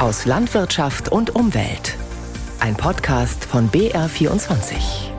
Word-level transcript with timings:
aus 0.00 0.24
Landwirtschaft 0.24 1.10
und 1.10 1.34
Umwelt. 1.34 1.94
Ein 2.58 2.74
Podcast 2.74 3.44
von 3.44 3.70
BR24. 3.70 5.10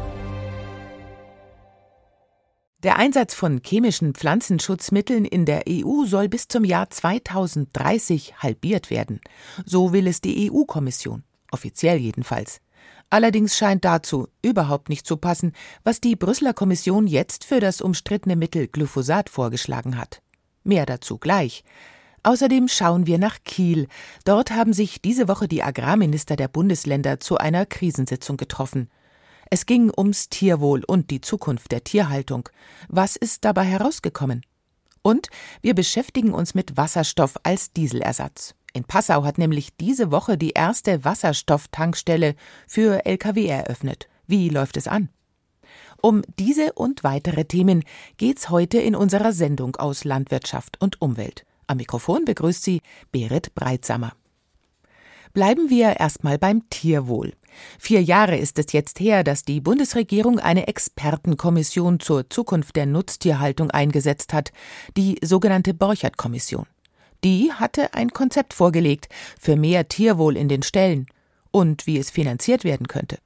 Der 2.81 2.97
Einsatz 2.97 3.36
von 3.36 3.62
chemischen 3.63 4.15
Pflanzenschutzmitteln 4.15 5.25
in 5.25 5.46
der 5.46 5.65
EU 5.70 6.05
soll 6.05 6.29
bis 6.29 6.47
zum 6.47 6.65
Jahr 6.65 6.89
2030 6.89 8.39
halbiert 8.39 8.89
werden. 8.89 9.21
So 9.66 9.94
will 9.94 10.07
es 10.07 10.20
die 10.20 10.52
EU-Kommission, 10.52 11.25
offiziell 11.52 12.00
jedenfalls. 12.00 12.59
Allerdings 13.11 13.55
scheint 13.55 13.86
dazu 13.86 14.29
überhaupt 14.41 14.89
nicht 14.89 15.05
zu 15.05 15.18
passen, 15.18 15.54
was 15.84 16.02
die 16.02 16.16
Brüsseler 16.16 16.55
Kommission 16.55 17.05
jetzt 17.05 17.45
für 17.45 17.59
das 17.59 17.82
umstrittene 17.82 18.36
Mittel 18.36 18.68
Glyphosat 18.68 19.29
vorgeschlagen 19.29 20.00
hat. 20.00 20.23
Mehr 20.63 20.88
dazu 20.88 21.20
gleich. 21.20 21.63
Außerdem 22.23 22.67
schauen 22.67 23.07
wir 23.07 23.17
nach 23.17 23.39
Kiel. 23.43 23.88
Dort 24.25 24.51
haben 24.51 24.73
sich 24.73 25.02
diese 25.02 25.27
Woche 25.27 25.48
die 25.48 25.63
Agrarminister 25.63 26.35
der 26.35 26.48
Bundesländer 26.48 27.20
zu 27.20 27.38
einer 27.38 27.66
Krisensitzung 27.66 28.38
getroffen. 28.38 28.89
Es 29.49 29.66
ging 29.66 29.91
ums 29.95 30.29
Tierwohl 30.29 30.84
und 30.85 31.09
die 31.09 31.21
Zukunft 31.21 31.71
der 31.71 31.84
Tierhaltung. 31.84 32.48
Was 32.88 33.15
ist 33.15 33.43
dabei 33.43 33.65
herausgekommen? 33.65 34.45
Und 35.02 35.29
wir 35.62 35.73
beschäftigen 35.73 36.34
uns 36.34 36.53
mit 36.53 36.77
Wasserstoff 36.77 37.35
als 37.43 37.73
Dieselersatz. 37.73 38.53
In 38.73 38.84
Passau 38.84 39.23
hat 39.23 39.38
nämlich 39.38 39.76
diese 39.76 40.12
Woche 40.12 40.38
die 40.38 40.51
erste 40.51 41.03
Wasserstofftankstelle 41.03 42.35
für 42.67 43.05
Lkw 43.05 43.48
eröffnet. 43.48 44.07
Wie 44.27 44.49
läuft 44.49 44.77
es 44.77 44.88
an? 44.88 45.09
Um 46.01 46.21
diese 46.40 46.73
und 46.73 47.03
weitere 47.03 47.45
Themen 47.45 47.84
geht's 48.17 48.49
heute 48.49 48.79
in 48.79 48.95
unserer 48.95 49.34
Sendung 49.34 49.76
aus 49.76 50.03
Landwirtschaft 50.03 50.79
und 50.79 51.01
Umwelt. 51.01 51.45
Am 51.71 51.77
Mikrofon 51.77 52.25
begrüßt 52.25 52.66
sie 52.66 52.81
Berit 53.13 53.55
Breitsamer. 53.55 54.12
Bleiben 55.31 55.70
wir 55.70 56.02
erstmal 56.02 56.38
beim 56.38 56.67
Tierwohl. 56.70 57.32
Vier 57.79 58.04
Jahre 58.04 58.35
ist 58.35 58.59
es 58.59 58.73
jetzt 58.73 58.99
her, 58.99 59.23
dass 59.23 59.46
die 59.46 59.62
Bundesregierung 59.62 60.37
eine 60.37 60.68
Expertenkommission 60.68 62.01
zur 62.01 62.29
Zukunft 62.29 62.76
der 62.76 62.87
Nutztierhaltung 62.87 63.71
eingesetzt 63.71 64.34
hat, 64.34 64.51
die 64.97 65.18
sogenannte 65.23 65.73
Borchert-Kommission. 65.73 66.66
Die 67.23 67.53
hatte 67.53 67.94
ein 67.94 68.09
Konzept 68.09 68.53
vorgelegt 68.53 69.07
für 69.40 69.56
mehr 69.56 69.88
Tierwohl 69.88 70.35
in 70.35 70.50
den 70.50 70.63
Ställen 70.63 71.06
und 71.51 71.88
wie 71.88 72.00
es 72.00 72.09
finanziert 72.12 72.66
werden 72.66 72.90
könnte. 72.90 73.19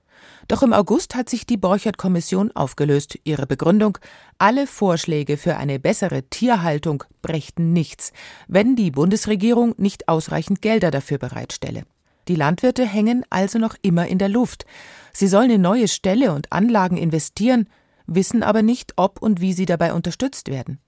Doch 0.48 0.64
im 0.64 0.74
August 0.74 1.16
hat 1.16 1.30
sich 1.30 1.46
die 1.46 1.58
Borchert-Kommission 1.58 2.52
aufgelöst. 2.52 3.20
Ihre 3.24 3.48
Begründung: 3.48 3.98
Alle 4.38 4.68
Vorschläge 4.68 5.38
für 5.38 5.58
eine 5.58 5.80
bessere 5.80 6.24
Tierhaltung 6.24 7.04
brächten 7.22 7.74
nichts, 7.74 8.12
wenn 8.48 8.76
die 8.76 8.92
Bundesregierung 8.92 9.74
nicht 9.78 10.08
ausreichend 10.08 10.62
Gelder 10.62 10.92
dafür 10.92 11.18
bereitstelle. 11.18 11.84
Die 12.28 12.36
Landwirte 12.36 12.86
hängen 12.86 13.24
also 13.30 13.60
noch 13.60 13.76
immer 13.82 14.08
in 14.08 14.18
der 14.18 14.30
Luft. 14.30 14.66
Sie 15.14 15.28
sollen 15.28 15.52
in 15.52 15.62
neue 15.62 15.88
Ställe 15.88 16.34
und 16.34 16.52
Anlagen 16.52 16.98
investieren, 16.98 17.70
wissen 18.08 18.44
aber 18.44 18.62
nicht, 18.62 18.94
ob 18.96 19.22
und 19.22 19.42
wie 19.42 19.54
sie 19.54 19.66
dabei 19.66 19.94
unterstützt 19.94 20.50
werden. 20.50 20.80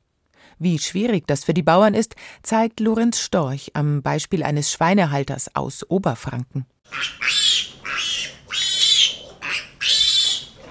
Wie 0.59 0.79
schwierig 0.79 1.27
das 1.27 1.43
für 1.43 1.53
die 1.53 1.63
Bauern 1.63 1.93
ist, 1.93 2.15
zeigt 2.41 2.79
Lorenz 2.79 3.19
Storch 3.19 3.71
am 3.75 4.01
Beispiel 4.01 4.43
eines 4.43 4.71
Schweinehalters 4.71 5.55
aus 5.55 5.87
Oberfranken. 5.89 6.65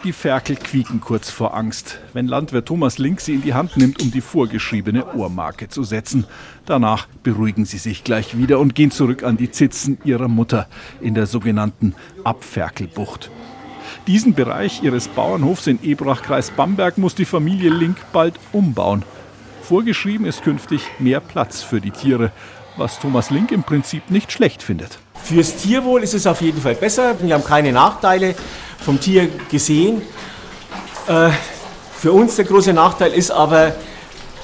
Die 0.06 0.12
Ferkel 0.12 0.54
quieken 0.54 1.00
kurz 1.00 1.30
vor 1.30 1.56
Angst, 1.56 1.98
wenn 2.12 2.28
Landwirt 2.28 2.66
Thomas 2.66 2.98
Link 2.98 3.20
sie 3.20 3.34
in 3.34 3.42
die 3.42 3.54
Hand 3.54 3.76
nimmt, 3.76 4.00
um 4.00 4.12
die 4.12 4.20
vorgeschriebene 4.20 5.16
Ohrmarke 5.16 5.68
zu 5.68 5.82
setzen. 5.82 6.26
Danach 6.64 7.08
beruhigen 7.24 7.64
sie 7.64 7.78
sich 7.78 8.04
gleich 8.04 8.38
wieder 8.38 8.60
und 8.60 8.76
gehen 8.76 8.92
zurück 8.92 9.24
an 9.24 9.36
die 9.36 9.50
Zitzen 9.50 9.98
ihrer 10.04 10.28
Mutter 10.28 10.68
in 11.00 11.14
der 11.14 11.26
sogenannten 11.26 11.96
Abferkelbucht. 12.22 13.32
Diesen 14.06 14.34
Bereich 14.34 14.80
ihres 14.84 15.08
Bauernhofs 15.08 15.66
in 15.66 15.82
Ebrach, 15.82 16.22
Kreis 16.22 16.52
Bamberg, 16.52 16.98
muss 16.98 17.16
die 17.16 17.24
Familie 17.24 17.70
Link 17.70 17.96
bald 18.12 18.38
umbauen. 18.52 19.02
Vorgeschrieben 19.62 20.24
ist 20.24 20.44
künftig 20.44 20.82
mehr 21.00 21.18
Platz 21.18 21.62
für 21.62 21.80
die 21.80 21.90
Tiere, 21.90 22.30
was 22.76 23.00
Thomas 23.00 23.30
Link 23.30 23.50
im 23.50 23.64
Prinzip 23.64 24.08
nicht 24.12 24.30
schlecht 24.30 24.62
findet. 24.62 25.00
Fürs 25.22 25.56
Tierwohl 25.56 26.02
ist 26.02 26.14
es 26.14 26.26
auf 26.26 26.40
jeden 26.40 26.60
Fall 26.60 26.74
besser. 26.74 27.14
Wir 27.20 27.34
haben 27.34 27.44
keine 27.44 27.72
Nachteile 27.72 28.34
vom 28.78 29.00
Tier 29.00 29.28
gesehen. 29.50 30.02
Äh, 31.08 31.30
für 31.98 32.12
uns 32.12 32.36
der 32.36 32.44
große 32.44 32.72
Nachteil 32.72 33.12
ist 33.12 33.30
aber 33.30 33.74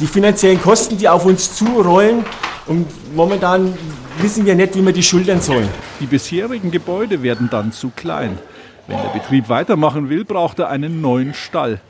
die 0.01 0.07
finanziellen 0.07 0.61
Kosten, 0.61 0.99
die 0.99 1.09
auf 1.09 1.25
uns 1.25 1.55
zurollen. 1.55 2.25
Und 2.67 2.87
momentan 3.15 3.77
wissen 4.19 4.47
wir 4.47 4.55
nicht, 4.55 4.75
wie 4.75 4.85
wir 4.85 4.93
die 4.93 5.03
schultern 5.03 5.41
sollen. 5.41 5.69
Die 6.01 6.07
bisherigen 6.07 6.71
Gebäude 6.71 7.23
werden 7.23 7.49
dann 7.51 7.73
zu 7.73 7.91
klein. 7.91 8.39
Wenn 8.87 8.97
der 9.01 9.11
Betrieb 9.11 9.49
weitermachen 9.49 10.09
will, 10.09 10.25
braucht 10.25 10.59
er 10.59 10.69
einen 10.69 11.01
neuen 11.01 11.35
Stall. 11.35 11.81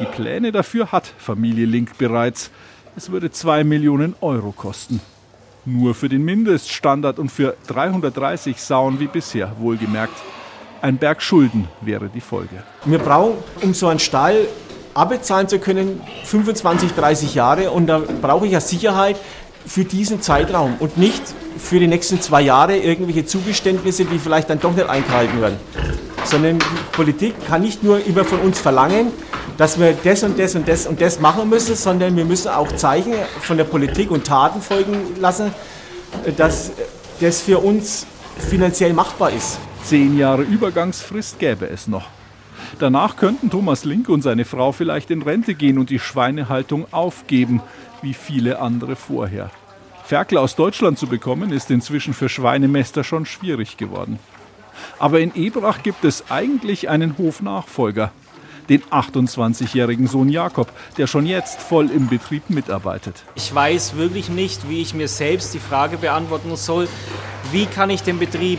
Die 0.00 0.04
Pläne 0.04 0.52
dafür 0.52 0.90
hat 0.90 1.12
Familie 1.18 1.66
Link 1.66 1.98
bereits. 1.98 2.50
Es 2.96 3.10
würde 3.10 3.30
2 3.30 3.64
Millionen 3.64 4.14
Euro 4.20 4.52
kosten. 4.52 5.00
Nur 5.64 5.94
für 5.94 6.08
den 6.08 6.24
Mindeststandard 6.24 7.20
und 7.20 7.30
für 7.30 7.56
330 7.68 8.60
Sauen 8.60 8.98
wie 8.98 9.06
bisher, 9.06 9.52
wohlgemerkt. 9.60 10.14
Ein 10.80 10.96
Berg 10.96 11.22
Schulden 11.22 11.68
wäre 11.80 12.08
die 12.08 12.20
Folge. 12.20 12.64
Wir 12.84 12.98
brauchen, 12.98 13.36
um 13.62 13.72
so 13.72 13.86
einen 13.86 14.00
Stall 14.00 14.48
abbezahlen 14.94 15.46
zu 15.46 15.60
können, 15.60 16.00
25, 16.24 16.92
30 16.94 17.34
Jahre. 17.36 17.70
Und 17.70 17.86
da 17.86 18.00
brauche 18.00 18.46
ich 18.46 18.52
ja 18.52 18.60
Sicherheit 18.60 19.16
für 19.64 19.84
diesen 19.84 20.20
Zeitraum 20.20 20.74
und 20.80 20.98
nicht 20.98 21.22
für 21.56 21.78
die 21.78 21.86
nächsten 21.86 22.20
zwei 22.20 22.42
Jahre 22.42 22.76
irgendwelche 22.76 23.24
Zugeständnisse, 23.24 24.04
die 24.04 24.18
vielleicht 24.18 24.50
dann 24.50 24.58
doch 24.58 24.74
nicht 24.74 24.88
eingehalten 24.88 25.40
werden. 25.40 25.58
Sondern 26.24 26.58
die 26.58 26.64
Politik 26.90 27.34
kann 27.46 27.62
nicht 27.62 27.84
nur 27.84 28.04
immer 28.04 28.24
von 28.24 28.40
uns 28.40 28.58
verlangen, 28.58 29.12
dass 29.56 29.78
wir 29.78 29.92
das 29.92 30.22
und 30.22 30.38
das 30.38 30.54
und 30.54 30.68
das 30.68 30.86
und 30.86 31.00
das 31.00 31.20
machen 31.20 31.48
müssen, 31.48 31.76
sondern 31.76 32.16
wir 32.16 32.24
müssen 32.24 32.48
auch 32.48 32.70
Zeichen 32.72 33.14
von 33.40 33.56
der 33.56 33.64
Politik 33.64 34.10
und 34.10 34.26
Taten 34.26 34.60
folgen 34.60 34.96
lassen, 35.20 35.52
dass 36.36 36.72
das 37.20 37.40
für 37.40 37.58
uns 37.58 38.06
finanziell 38.38 38.92
machbar 38.92 39.30
ist. 39.30 39.58
Zehn 39.84 40.16
Jahre 40.16 40.42
Übergangsfrist 40.42 41.38
gäbe 41.38 41.68
es 41.68 41.86
noch. 41.86 42.06
Danach 42.78 43.16
könnten 43.16 43.50
Thomas 43.50 43.84
Link 43.84 44.08
und 44.08 44.22
seine 44.22 44.44
Frau 44.44 44.72
vielleicht 44.72 45.10
in 45.10 45.22
Rente 45.22 45.54
gehen 45.54 45.78
und 45.78 45.90
die 45.90 45.98
Schweinehaltung 45.98 46.86
aufgeben, 46.92 47.60
wie 48.00 48.14
viele 48.14 48.60
andere 48.60 48.96
vorher. 48.96 49.50
Ferkel 50.04 50.38
aus 50.38 50.56
Deutschland 50.56 50.98
zu 50.98 51.06
bekommen, 51.06 51.52
ist 51.52 51.70
inzwischen 51.70 52.14
für 52.14 52.28
Schweinemester 52.28 53.04
schon 53.04 53.26
schwierig 53.26 53.76
geworden. 53.76 54.18
Aber 54.98 55.20
in 55.20 55.34
Ebrach 55.34 55.82
gibt 55.82 56.04
es 56.04 56.24
eigentlich 56.30 56.88
einen 56.88 57.18
Hofnachfolger, 57.18 58.10
den 58.68 58.82
28-jährigen 58.82 60.06
Sohn 60.06 60.28
Jakob, 60.28 60.72
der 60.96 61.06
schon 61.06 61.26
jetzt 61.26 61.60
voll 61.60 61.90
im 61.90 62.08
Betrieb 62.08 62.50
mitarbeitet. 62.50 63.24
Ich 63.34 63.54
weiß 63.54 63.96
wirklich 63.96 64.28
nicht, 64.28 64.68
wie 64.68 64.82
ich 64.82 64.94
mir 64.94 65.08
selbst 65.08 65.54
die 65.54 65.58
Frage 65.58 65.98
beantworten 65.98 66.54
soll, 66.56 66.88
wie 67.50 67.66
kann 67.66 67.90
ich 67.90 68.02
den 68.02 68.18
Betrieb 68.18 68.58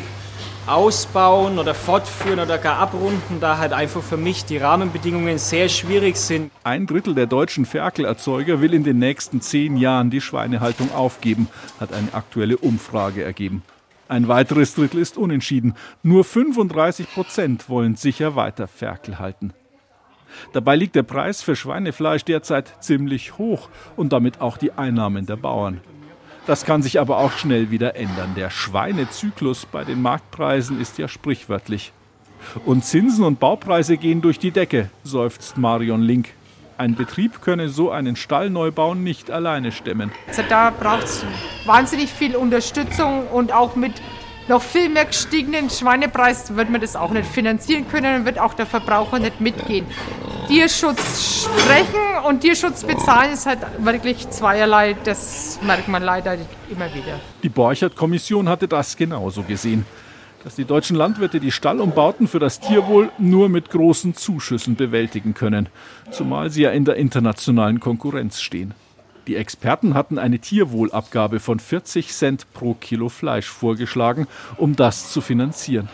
ausbauen 0.66 1.60
oder 1.60 1.74
fortführen 1.74 2.40
oder 2.40 2.58
gar 2.58 2.78
abrunden, 2.78 3.40
da 3.42 3.58
halt 3.58 3.74
einfach 3.74 4.02
für 4.02 4.18
mich 4.18 4.46
die 4.46 4.58
Rahmenbedingungen 4.58 5.38
sehr 5.38 5.68
schwierig 5.70 6.16
sind. 6.16 6.52
Ein 6.64 6.88
Drittel 6.88 7.16
der 7.16 7.26
deutschen 7.26 7.66
Ferkelerzeuger 7.66 8.62
will 8.62 8.74
in 8.74 8.84
den 8.84 9.00
nächsten 9.00 9.42
zehn 9.42 9.78
Jahren 9.78 10.10
die 10.10 10.22
Schweinehaltung 10.22 10.94
aufgeben, 10.94 11.50
hat 11.80 11.92
eine 11.94 12.14
aktuelle 12.14 12.58
Umfrage 12.58 13.24
ergeben. 13.24 13.64
Ein 14.08 14.28
weiteres 14.28 14.76
Drittel 14.76 15.00
ist 15.00 15.18
unentschieden. 15.18 15.76
Nur 16.04 16.24
35 16.24 17.12
Prozent 17.14 17.70
wollen 17.70 17.96
sicher 17.96 18.36
weiter 18.36 18.68
Ferkel 18.68 19.20
halten. 19.20 19.54
Dabei 20.52 20.76
liegt 20.76 20.96
der 20.96 21.04
Preis 21.04 21.42
für 21.42 21.56
Schweinefleisch 21.56 22.24
derzeit 22.26 22.84
ziemlich 22.84 23.38
hoch 23.38 23.70
und 23.96 24.14
damit 24.14 24.42
auch 24.42 24.58
die 24.58 24.72
Einnahmen 24.74 25.26
der 25.26 25.36
Bauern. 25.36 25.82
Das 26.46 26.66
kann 26.66 26.82
sich 26.82 27.00
aber 27.00 27.20
auch 27.20 27.32
schnell 27.32 27.72
wieder 27.72 27.96
ändern. 27.96 28.34
Der 28.36 28.50
Schweinezyklus 28.50 29.66
bei 29.66 29.86
den 29.86 30.02
Marktpreisen 30.02 30.80
ist 30.82 30.98
ja 30.98 31.08
sprichwörtlich. 31.08 31.94
Und 32.66 32.84
Zinsen 32.84 33.24
und 33.24 33.40
Baupreise 33.40 33.96
gehen 33.96 34.22
durch 34.22 34.40
die 34.40 34.52
Decke, 34.52 34.90
seufzt 35.04 35.58
Marion 35.58 36.02
Link. 36.02 36.30
Ein 36.78 36.96
Betrieb 36.96 37.42
könne 37.42 37.70
so 37.70 37.92
einen 37.92 38.16
Stallneubau 38.16 38.94
nicht 38.94 39.32
alleine 39.32 39.72
stemmen. 39.72 40.12
Also 40.28 40.42
da 40.50 40.72
braucht 40.72 41.04
es 41.04 41.26
wahnsinnig 41.66 42.12
viel 42.12 42.36
Unterstützung 42.36 43.28
und 43.28 43.54
auch 43.54 43.76
mit 43.76 43.94
noch 44.50 44.62
viel 44.62 44.90
mehr 44.90 45.06
gestiegenen 45.06 45.70
Schweinepreis 45.70 46.58
wird 46.58 46.70
man 46.70 46.82
das 46.82 46.98
auch 46.98 47.12
nicht 47.12 47.28
finanzieren 47.28 47.88
können 47.88 48.16
und 48.18 48.26
wird 48.26 48.40
auch 48.40 48.54
der 48.54 48.66
Verbraucher 48.66 49.20
nicht 49.20 49.40
mitgehen. 49.40 49.86
Tierschutz 50.54 51.46
sprechen 51.46 52.28
und 52.28 52.42
Tierschutz 52.42 52.84
bezahlen 52.84 53.34
ist 53.34 53.48
halt 53.48 53.62
wirklich 53.80 54.30
zweierlei. 54.30 54.96
Das 55.04 55.58
merkt 55.64 55.88
man 55.88 56.04
leider 56.04 56.38
immer 56.70 56.94
wieder. 56.94 57.20
Die 57.42 57.50
Borchert-Kommission 57.50 58.48
hatte 58.48 58.68
das 58.68 58.96
genauso 58.96 59.42
gesehen. 59.42 59.84
Dass 60.44 60.54
die 60.54 60.66
deutschen 60.66 60.96
Landwirte 60.96 61.40
die 61.40 61.50
Stallumbauten 61.50 62.28
für 62.28 62.38
das 62.38 62.60
Tierwohl 62.60 63.10
nur 63.18 63.50
mit 63.50 63.72
großen 63.72 64.14
Zuschüssen 64.14 64.76
bewältigen 64.76 65.34
können. 65.34 65.70
Zumal 66.12 66.52
sie 66.52 66.62
ja 66.62 66.70
in 66.70 66.86
der 66.86 66.98
internationalen 66.98 67.80
Konkurrenz 67.80 68.40
stehen. 68.40 68.76
Die 69.26 69.38
Experten 69.38 69.96
hatten 69.96 70.20
eine 70.20 70.38
Tierwohlabgabe 70.38 71.40
von 71.40 71.60
40 71.60 72.10
Cent 72.10 72.54
pro 72.54 72.76
Kilo 72.76 73.10
Fleisch 73.10 73.48
vorgeschlagen, 73.48 74.28
um 74.58 74.76
das 74.76 75.12
zu 75.12 75.20
finanzieren. 75.20 75.90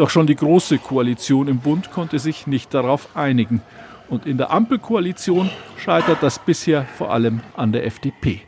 Doch 0.00 0.08
schon 0.08 0.26
die 0.26 0.34
Große 0.34 0.78
Koalition 0.78 1.46
im 1.46 1.58
Bund 1.58 1.90
konnte 1.90 2.18
sich 2.18 2.46
nicht 2.46 2.72
darauf 2.72 3.14
einigen. 3.14 3.60
Und 4.08 4.24
in 4.24 4.38
der 4.38 4.50
Ampelkoalition 4.50 5.50
scheitert 5.76 6.22
das 6.22 6.38
bisher 6.38 6.86
vor 6.96 7.12
allem 7.12 7.42
an 7.54 7.70
der 7.72 7.84
FDP. 7.84 8.40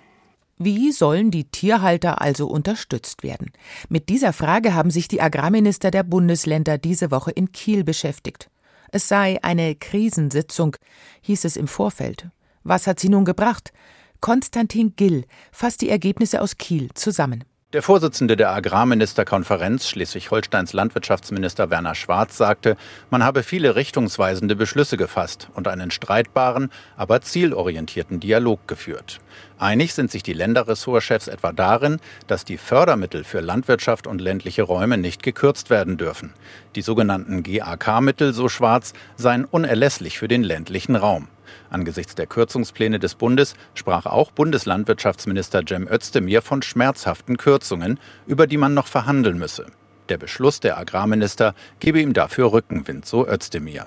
Wie 0.56 0.92
sollen 0.92 1.30
die 1.30 1.44
Tierhalter 1.44 2.22
also 2.22 2.46
unterstützt 2.46 3.22
werden? 3.22 3.52
Mit 3.90 4.08
dieser 4.08 4.32
Frage 4.32 4.72
haben 4.72 4.90
sich 4.90 5.08
die 5.08 5.20
Agrarminister 5.20 5.90
der 5.90 6.04
Bundesländer 6.04 6.78
diese 6.78 7.10
Woche 7.10 7.32
in 7.32 7.52
Kiel 7.52 7.84
beschäftigt. 7.84 8.48
Es 8.90 9.08
sei 9.08 9.38
eine 9.42 9.74
Krisensitzung, 9.74 10.78
hieß 11.20 11.44
es 11.44 11.58
im 11.58 11.68
Vorfeld. 11.68 12.30
Was 12.64 12.86
hat 12.86 12.98
sie 12.98 13.10
nun 13.10 13.26
gebracht? 13.26 13.74
Konstantin 14.22 14.96
Gill 14.96 15.26
fasst 15.50 15.82
die 15.82 15.90
Ergebnisse 15.90 16.40
aus 16.40 16.56
Kiel 16.56 16.88
zusammen. 16.94 17.44
Der 17.72 17.80
Vorsitzende 17.80 18.36
der 18.36 18.50
Agrarministerkonferenz 18.50 19.88
Schleswig-Holsteins 19.88 20.74
Landwirtschaftsminister 20.74 21.70
Werner 21.70 21.94
Schwarz 21.94 22.36
sagte, 22.36 22.76
man 23.08 23.24
habe 23.24 23.42
viele 23.42 23.76
richtungsweisende 23.76 24.54
Beschlüsse 24.54 24.98
gefasst 24.98 25.48
und 25.54 25.66
einen 25.68 25.90
streitbaren, 25.90 26.70
aber 26.98 27.22
zielorientierten 27.22 28.20
Dialog 28.20 28.68
geführt. 28.68 29.20
Einig 29.58 29.94
sind 29.94 30.10
sich 30.10 30.22
die 30.22 30.34
Länderressortchefs 30.34 31.28
etwa 31.28 31.52
darin, 31.52 31.98
dass 32.26 32.44
die 32.44 32.58
Fördermittel 32.58 33.24
für 33.24 33.40
Landwirtschaft 33.40 34.06
und 34.06 34.20
ländliche 34.20 34.64
Räume 34.64 34.98
nicht 34.98 35.22
gekürzt 35.22 35.70
werden 35.70 35.96
dürfen. 35.96 36.34
Die 36.76 36.82
sogenannten 36.82 37.42
GAK-Mittel, 37.42 38.34
so 38.34 38.50
Schwarz, 38.50 38.92
seien 39.16 39.46
unerlässlich 39.46 40.18
für 40.18 40.28
den 40.28 40.42
ländlichen 40.42 40.94
Raum. 40.94 41.28
Angesichts 41.70 42.14
der 42.14 42.26
Kürzungspläne 42.26 42.98
des 42.98 43.14
Bundes 43.14 43.54
sprach 43.74 44.06
auch 44.06 44.30
Bundeslandwirtschaftsminister 44.30 45.62
Cem 45.66 45.88
Özdemir 45.88 46.42
von 46.42 46.62
schmerzhaften 46.62 47.36
Kürzungen, 47.36 47.98
über 48.26 48.46
die 48.46 48.56
man 48.56 48.74
noch 48.74 48.86
verhandeln 48.86 49.38
müsse. 49.38 49.66
Der 50.08 50.18
Beschluss 50.18 50.60
der 50.60 50.78
Agrarminister 50.78 51.54
gebe 51.80 52.00
ihm 52.00 52.12
dafür 52.12 52.52
Rückenwind, 52.52 53.06
so 53.06 53.26
Özdemir. 53.26 53.86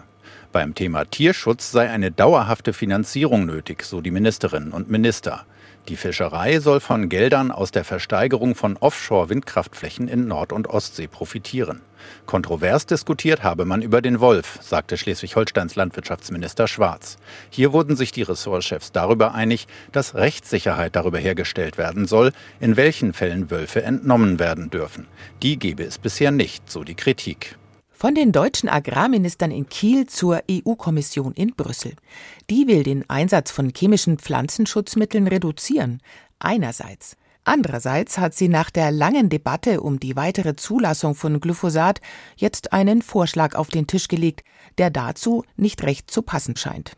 Beim 0.51 0.73
Thema 0.73 1.05
Tierschutz 1.05 1.71
sei 1.71 1.89
eine 1.89 2.11
dauerhafte 2.11 2.71
Finanzierung 2.71 3.45
nötig, 3.45 3.83
so 3.83 3.99
die 3.99 4.11
Ministerinnen 4.11 4.71
und 4.71 4.89
Minister. 4.89 5.45
Die 5.87 5.97
Fischerei 5.97 6.59
soll 6.61 6.79
von 6.79 7.09
Geldern 7.09 7.51
aus 7.51 7.69
der 7.69 7.83
Versteigerung 7.83 8.55
von 8.55 8.75
Offshore-Windkraftflächen 8.77 10.07
in 10.07 10.27
Nord- 10.27 10.51
und 10.51 10.67
Ostsee 10.67 11.07
profitieren. 11.07 11.81
Kontrovers 12.25 12.87
diskutiert 12.87 13.43
habe 13.43 13.65
man 13.65 13.83
über 13.83 14.01
den 14.01 14.19
Wolf, 14.19 14.57
sagte 14.61 14.97
Schleswig-Holsteins 14.97 15.75
Landwirtschaftsminister 15.75 16.67
Schwarz. 16.67 17.17
Hier 17.51 17.71
wurden 17.71 17.95
sich 17.95 18.11
die 18.11 18.23
Ressortchefs 18.23 18.93
darüber 18.93 19.35
einig, 19.35 19.67
dass 19.91 20.15
Rechtssicherheit 20.15 20.95
darüber 20.95 21.19
hergestellt 21.19 21.77
werden 21.77 22.07
soll, 22.07 22.31
in 22.59 22.77
welchen 22.77 23.13
Fällen 23.13 23.51
Wölfe 23.51 23.83
entnommen 23.83 24.39
werden 24.39 24.71
dürfen. 24.71 25.05
Die 25.43 25.59
gebe 25.59 25.83
es 25.83 25.99
bisher 25.99 26.31
nicht, 26.31 26.71
so 26.71 26.83
die 26.83 26.95
Kritik. 26.95 27.57
Von 27.97 28.13
den 28.13 28.33
deutschen 28.33 28.67
Agrarministern 28.67 29.51
in 29.51 29.69
Kiel 29.69 30.05
zur 30.05 30.43
EU-Kommission 30.51 31.31
in 31.31 31.55
Brüssel. 31.55 31.93
Die 32.49 32.67
will 32.67 32.83
den 32.83 33.09
Einsatz 33.09 33.51
von 33.51 33.71
chemischen 33.73 34.17
Pflanzenschutzmitteln 34.17 35.27
reduzieren. 35.27 36.01
Einerseits. 36.37 37.15
Andererseits 37.45 38.17
hat 38.17 38.33
sie 38.33 38.49
nach 38.49 38.69
der 38.69 38.91
langen 38.91 39.29
Debatte 39.29 39.79
um 39.79 39.97
die 39.97 40.17
weitere 40.17 40.57
Zulassung 40.57 41.15
von 41.15 41.39
Glyphosat 41.39 42.01
jetzt 42.35 42.73
einen 42.73 43.01
Vorschlag 43.01 43.55
auf 43.55 43.69
den 43.69 43.87
Tisch 43.87 44.09
gelegt, 44.09 44.43
der 44.77 44.89
dazu 44.89 45.45
nicht 45.55 45.81
recht 45.83 46.11
zu 46.11 46.21
passen 46.21 46.57
scheint. 46.57 46.97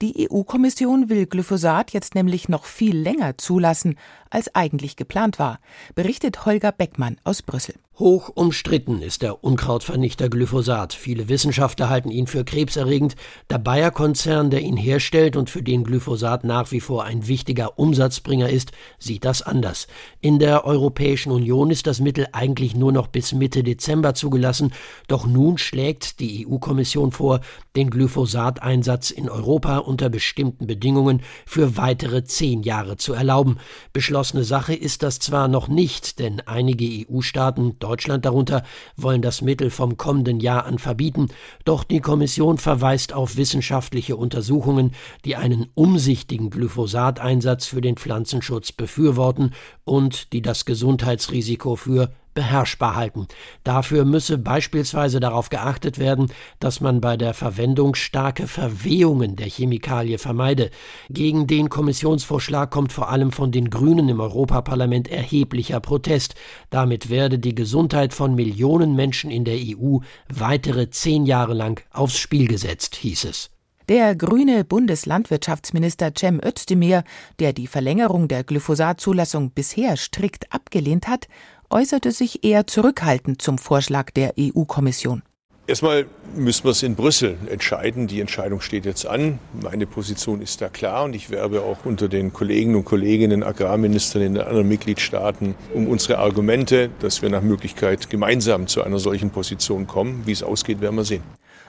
Die 0.00 0.26
EU-Kommission 0.30 1.10
will 1.10 1.26
Glyphosat 1.26 1.92
jetzt 1.92 2.14
nämlich 2.14 2.48
noch 2.48 2.64
viel 2.64 2.96
länger 2.96 3.36
zulassen, 3.36 3.98
als 4.30 4.54
eigentlich 4.54 4.96
geplant 4.96 5.38
war, 5.38 5.60
berichtet 5.94 6.46
Holger 6.46 6.72
Beckmann 6.72 7.20
aus 7.24 7.42
Brüssel. 7.42 7.74
Hoch 7.96 8.28
umstritten 8.34 9.02
ist 9.02 9.22
der 9.22 9.44
Unkrautvernichter 9.44 10.28
Glyphosat. 10.28 10.94
Viele 10.94 11.28
Wissenschaftler 11.28 11.88
halten 11.88 12.10
ihn 12.10 12.26
für 12.26 12.42
krebserregend. 12.42 13.14
Der 13.50 13.58
Bayer-Konzern, 13.58 14.50
der 14.50 14.62
ihn 14.62 14.76
herstellt 14.76 15.36
und 15.36 15.48
für 15.48 15.62
den 15.62 15.84
Glyphosat 15.84 16.42
nach 16.42 16.72
wie 16.72 16.80
vor 16.80 17.04
ein 17.04 17.28
wichtiger 17.28 17.78
Umsatzbringer 17.78 18.48
ist, 18.48 18.72
sieht 18.98 19.24
das 19.24 19.42
anders. 19.42 19.86
In 20.20 20.40
der 20.40 20.64
Europäischen 20.64 21.30
Union 21.30 21.70
ist 21.70 21.86
das 21.86 22.00
Mittel 22.00 22.26
eigentlich 22.32 22.74
nur 22.74 22.90
noch 22.90 23.06
bis 23.06 23.32
Mitte 23.32 23.62
Dezember 23.62 24.14
zugelassen. 24.14 24.72
Doch 25.06 25.24
nun 25.24 25.56
schlägt 25.56 26.18
die 26.18 26.48
EU-Kommission 26.48 27.12
vor, 27.12 27.42
den 27.76 27.90
Glyphosateinsatz 27.90 29.12
in 29.12 29.28
Europa 29.28 29.78
unter 29.78 30.08
bestimmten 30.08 30.66
Bedingungen 30.66 31.22
für 31.46 31.76
weitere 31.76 32.24
zehn 32.24 32.64
Jahre 32.64 32.96
zu 32.96 33.12
erlauben. 33.12 33.58
Beschlossene 33.92 34.42
Sache 34.42 34.74
ist 34.74 35.04
das 35.04 35.20
zwar 35.20 35.46
noch 35.46 35.68
nicht, 35.68 36.18
denn 36.18 36.40
einige 36.40 37.06
EU-Staaten 37.08 37.78
Deutschland 37.84 38.24
darunter, 38.24 38.62
wollen 38.96 39.20
das 39.20 39.42
Mittel 39.42 39.68
vom 39.68 39.98
kommenden 39.98 40.40
Jahr 40.40 40.64
an 40.64 40.78
verbieten, 40.78 41.28
doch 41.66 41.84
die 41.84 42.00
Kommission 42.00 42.56
verweist 42.56 43.12
auf 43.12 43.36
wissenschaftliche 43.36 44.16
Untersuchungen, 44.16 44.92
die 45.26 45.36
einen 45.36 45.66
umsichtigen 45.74 46.48
Glyphosateinsatz 46.48 47.66
für 47.66 47.82
den 47.82 47.98
Pflanzenschutz 47.98 48.72
befürworten 48.72 49.52
und 49.84 50.32
die 50.32 50.40
das 50.40 50.64
Gesundheitsrisiko 50.64 51.76
für 51.76 52.10
beherrschbar 52.34 52.96
halten. 52.96 53.26
Dafür 53.62 54.04
müsse 54.04 54.38
beispielsweise 54.38 55.20
darauf 55.20 55.48
geachtet 55.48 55.98
werden, 55.98 56.30
dass 56.60 56.80
man 56.80 57.00
bei 57.00 57.16
der 57.16 57.34
Verwendung 57.34 57.94
starke 57.94 58.46
Verwehungen 58.46 59.36
der 59.36 59.46
Chemikalie 59.46 60.18
vermeide. 60.18 60.70
Gegen 61.08 61.46
den 61.46 61.68
Kommissionsvorschlag 61.68 62.70
kommt 62.70 62.92
vor 62.92 63.08
allem 63.08 63.32
von 63.32 63.52
den 63.52 63.70
Grünen 63.70 64.08
im 64.08 64.20
Europaparlament 64.20 65.08
erheblicher 65.08 65.80
Protest. 65.80 66.34
Damit 66.70 67.10
werde 67.10 67.38
die 67.38 67.54
Gesundheit 67.54 68.12
von 68.12 68.34
Millionen 68.34 68.94
Menschen 68.94 69.30
in 69.30 69.44
der 69.44 69.56
EU 69.56 69.98
weitere 70.28 70.90
zehn 70.90 71.26
Jahre 71.26 71.54
lang 71.54 71.82
aufs 71.92 72.18
Spiel 72.18 72.48
gesetzt, 72.48 72.96
hieß 72.96 73.24
es. 73.24 73.50
Der 73.90 74.16
grüne 74.16 74.64
Bundeslandwirtschaftsminister 74.64 76.12
Cem 76.16 76.40
Özdemir, 76.42 77.04
der 77.38 77.52
die 77.52 77.66
Verlängerung 77.66 78.28
der 78.28 78.42
Glyphosatzulassung 78.42 79.50
bisher 79.50 79.98
strikt 79.98 80.50
abgelehnt 80.54 81.06
hat, 81.06 81.28
äußerte 81.74 82.12
sich 82.12 82.44
eher 82.44 82.66
zurückhaltend 82.66 83.42
zum 83.42 83.58
Vorschlag 83.58 84.10
der 84.12 84.34
EU-Kommission. 84.38 85.22
Erstmal 85.66 86.04
müssen 86.36 86.64
wir 86.64 86.72
es 86.72 86.82
in 86.82 86.94
Brüssel 86.94 87.38
entscheiden. 87.50 88.06
Die 88.06 88.20
Entscheidung 88.20 88.60
steht 88.60 88.84
jetzt 88.84 89.06
an. 89.06 89.38
Meine 89.62 89.86
Position 89.86 90.42
ist 90.42 90.60
da 90.60 90.68
klar 90.68 91.04
und 91.04 91.14
ich 91.14 91.30
werbe 91.30 91.62
auch 91.62 91.86
unter 91.86 92.08
den 92.08 92.34
Kollegen 92.34 92.76
und 92.76 92.84
Kolleginnen, 92.84 93.42
Agrarministern 93.42 94.20
in 94.20 94.34
den 94.34 94.44
anderen 94.44 94.68
Mitgliedstaaten 94.68 95.54
um 95.72 95.88
unsere 95.88 96.18
Argumente, 96.18 96.90
dass 97.00 97.22
wir 97.22 97.30
nach 97.30 97.42
Möglichkeit 97.42 98.10
gemeinsam 98.10 98.66
zu 98.66 98.82
einer 98.82 98.98
solchen 98.98 99.30
Position 99.30 99.86
kommen. 99.86 100.22
Wie 100.26 100.32
es 100.32 100.42
ausgeht, 100.42 100.82
werden 100.82 100.96
wir 100.96 101.04
sehen. 101.04 101.22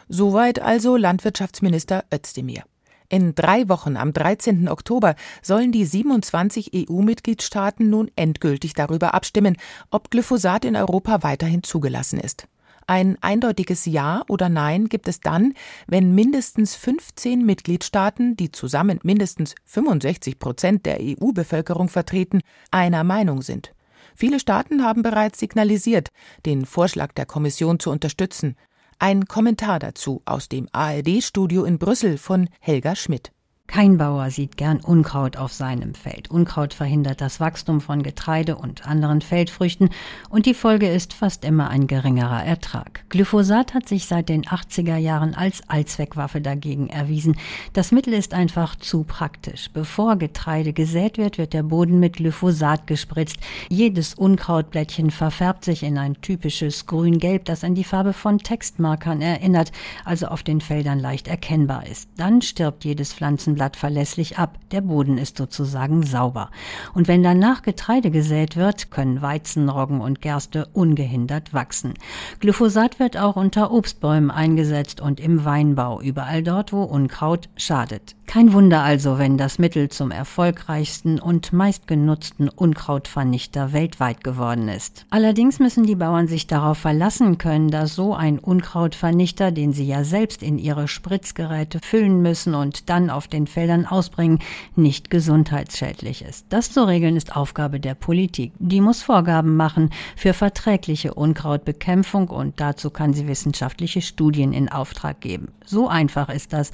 Soweit 0.10 0.62
also 0.62 0.98
Landwirtschaftsminister 0.98 2.04
Özdemir. 2.14 2.64
In 3.10 3.36
drei 3.36 3.70
Wochen, 3.70 3.98
am 3.98 4.14
13. 4.14 4.68
Oktober, 4.68 5.16
sollen 5.42 5.72
die 5.72 5.86
27 5.86 6.72
EU-Mitgliedstaaten 6.74 7.90
nun 7.90 8.10
endgültig 8.16 8.74
darüber 8.74 9.14
abstimmen, 9.14 9.58
ob 9.92 10.10
Glyphosat 10.10 10.66
in 10.66 10.76
Europa 10.76 11.22
weiterhin 11.22 11.64
zugelassen 11.64 12.20
ist. 12.20 12.48
Ein 12.88 13.18
eindeutiges 13.22 13.86
Ja 13.86 14.24
oder 14.28 14.48
Nein 14.48 14.90
gibt 14.90 15.08
es 15.08 15.20
dann, 15.20 15.54
wenn 15.88 16.14
mindestens 16.14 16.76
15 16.76 17.44
Mitgliedstaaten, 17.44 18.38
die 18.38 18.52
zusammen 18.52 19.00
mindestens 19.02 19.56
65 19.66 20.38
Prozent 20.38 20.86
der 20.86 21.00
EU-Bevölkerung 21.02 21.90
vertreten, 21.90 22.42
einer 22.70 23.04
Meinung 23.04 23.42
sind. 23.42 23.74
Viele 24.16 24.40
Staaten 24.40 24.84
haben 24.84 25.02
bereits 25.02 25.40
signalisiert, 25.40 26.10
den 26.46 26.66
Vorschlag 26.66 27.12
der 27.14 27.26
Kommission 27.26 27.80
zu 27.80 27.90
unterstützen. 27.90 28.56
Ein 28.98 29.25
Kommentar 29.25 29.80
dazu 29.80 30.22
aus 30.25 30.48
dem 30.48 30.70
ARD-Studio 30.72 31.66
in 31.66 31.78
Brüssel 31.78 32.18
von 32.18 32.48
Helga 32.60 32.96
Schmidt. 32.96 33.35
Kein 33.68 33.98
Bauer 33.98 34.30
sieht 34.30 34.58
gern 34.58 34.80
Unkraut 34.80 35.38
auf 35.38 35.52
seinem 35.52 35.96
Feld. 35.96 36.32
Unkraut 36.32 36.74
verhindert 36.74 37.20
das 37.20 37.40
Wachstum 37.40 37.82
von 37.82 38.04
Getreide 38.04 38.56
und 38.56 38.88
anderen 38.88 39.22
Feldfrüchten 39.22 39.90
und 40.30 40.46
die 40.46 40.54
Folge 40.54 40.88
ist 40.88 41.14
fast 41.14 41.44
immer 41.44 41.70
ein 41.70 41.88
geringerer 41.88 42.46
Ertrag. 42.46 43.04
Glyphosat 43.10 43.74
hat 43.74 43.90
sich 43.90 44.06
seit 44.06 44.30
den 44.30 44.44
80er 44.44 44.96
Jahren 44.96 45.34
als 45.36 45.62
Allzweckwaffe 45.68 46.40
dagegen 46.40 46.88
erwiesen. 46.88 47.36
Das 47.74 47.92
Mittel 47.92 48.14
ist 48.14 48.34
einfach 48.34 48.76
zu 48.78 49.04
praktisch. 49.04 49.70
Bevor 49.74 50.16
Getreide 50.16 50.72
gesät 50.72 51.18
wird, 51.18 51.38
wird 51.38 51.54
der 51.54 51.64
Boden 51.64 52.00
mit 52.00 52.18
Glyphosat 52.18 52.88
gespritzt. 52.88 53.38
Jedes 53.68 54.14
Unkrautblättchen 54.14 55.12
verfärbt 55.12 55.66
sich 55.66 55.84
in 55.84 55.98
ein 55.98 56.22
typisches 56.22 56.86
Grün-Gelb, 56.86 57.44
das 57.46 57.64
an 57.64 57.76
die 57.76 57.84
Farbe 57.84 58.14
von 58.14 58.38
Textmarkern 58.38 59.22
erinnert, 59.22 59.72
also 60.06 60.28
auf 60.28 60.44
den 60.44 60.62
Feldern 60.62 61.00
leicht 61.00 61.28
erkennbar 61.28 61.88
ist. 61.88 62.10
Dann 62.16 62.42
stirbt 62.42 62.86
jedes 62.86 63.14
Pflanzen 63.14 63.55
Blatt 63.56 63.76
verlässlich 63.76 64.38
ab. 64.38 64.60
Der 64.72 64.82
Boden 64.82 65.18
ist 65.18 65.38
sozusagen 65.38 66.04
sauber. 66.04 66.52
Und 66.94 67.08
wenn 67.08 67.24
danach 67.24 67.62
Getreide 67.64 68.12
gesät 68.12 68.56
wird, 68.56 68.92
können 68.92 69.22
Weizen, 69.22 69.70
Roggen 69.70 70.02
und 70.02 70.22
Gerste 70.22 70.68
ungehindert 70.74 71.54
wachsen. 71.54 71.96
Glyphosat 72.40 73.00
wird 73.00 73.18
auch 73.18 73.36
unter 73.36 73.72
Obstbäumen 73.72 74.30
eingesetzt 74.30 75.02
und 75.02 75.20
im 75.20 75.46
Weinbau, 75.46 76.02
überall 76.02 76.44
dort, 76.44 76.72
wo 76.72 76.84
Unkraut 76.84 77.50
schadet. 77.58 78.16
Kein 78.28 78.54
Wunder 78.54 78.82
also, 78.82 79.20
wenn 79.20 79.38
das 79.38 79.60
Mittel 79.60 79.90
zum 79.90 80.12
erfolgreichsten 80.12 81.20
und 81.20 81.54
meistgenutzten 81.54 82.50
Unkrautvernichter 82.50 83.72
weltweit 83.72 84.24
geworden 84.24 84.68
ist. 84.68 85.06
Allerdings 85.10 85.60
müssen 85.60 85.86
die 85.86 85.96
Bauern 85.96 86.28
sich 86.28 86.48
darauf 86.48 86.80
verlassen 86.80 87.38
können, 87.38 87.70
dass 87.70 87.96
so 87.96 88.14
ein 88.14 88.40
Unkrautvernichter, 88.40 89.52
den 89.52 89.74
sie 89.74 89.86
ja 89.86 90.04
selbst 90.04 90.42
in 90.44 90.58
ihre 90.58 90.88
Spritzgeräte 90.88 91.80
füllen 91.82 92.22
müssen 92.22 92.56
und 92.56 92.90
dann 92.90 93.10
auf 93.10 93.28
den 93.46 93.48
Feldern 93.48 93.86
ausbringen, 93.86 94.40
nicht 94.75 95.10
gesundheitsschädlich 95.10 96.24
ist. 96.24 96.48
Das 96.50 96.72
zu 96.72 96.88
regeln 96.88 97.16
ist 97.16 97.36
Aufgabe 97.36 97.80
der 97.80 97.96
Politik. 97.96 98.54
Die 98.60 98.82
muss 98.82 99.02
Vorgaben 99.02 99.56
machen 99.56 99.92
für 100.16 100.34
verträgliche 100.34 101.14
Unkrautbekämpfung 101.14 102.30
und 102.30 102.60
dazu 102.60 102.90
kann 102.90 103.14
sie 103.14 103.28
wissenschaftliche 103.28 104.02
Studien 104.02 104.54
in 104.54 104.70
Auftrag 104.70 105.22
geben. 105.22 105.50
So 105.66 105.88
einfach 105.88 106.30
ist 106.30 106.54
das 106.54 106.72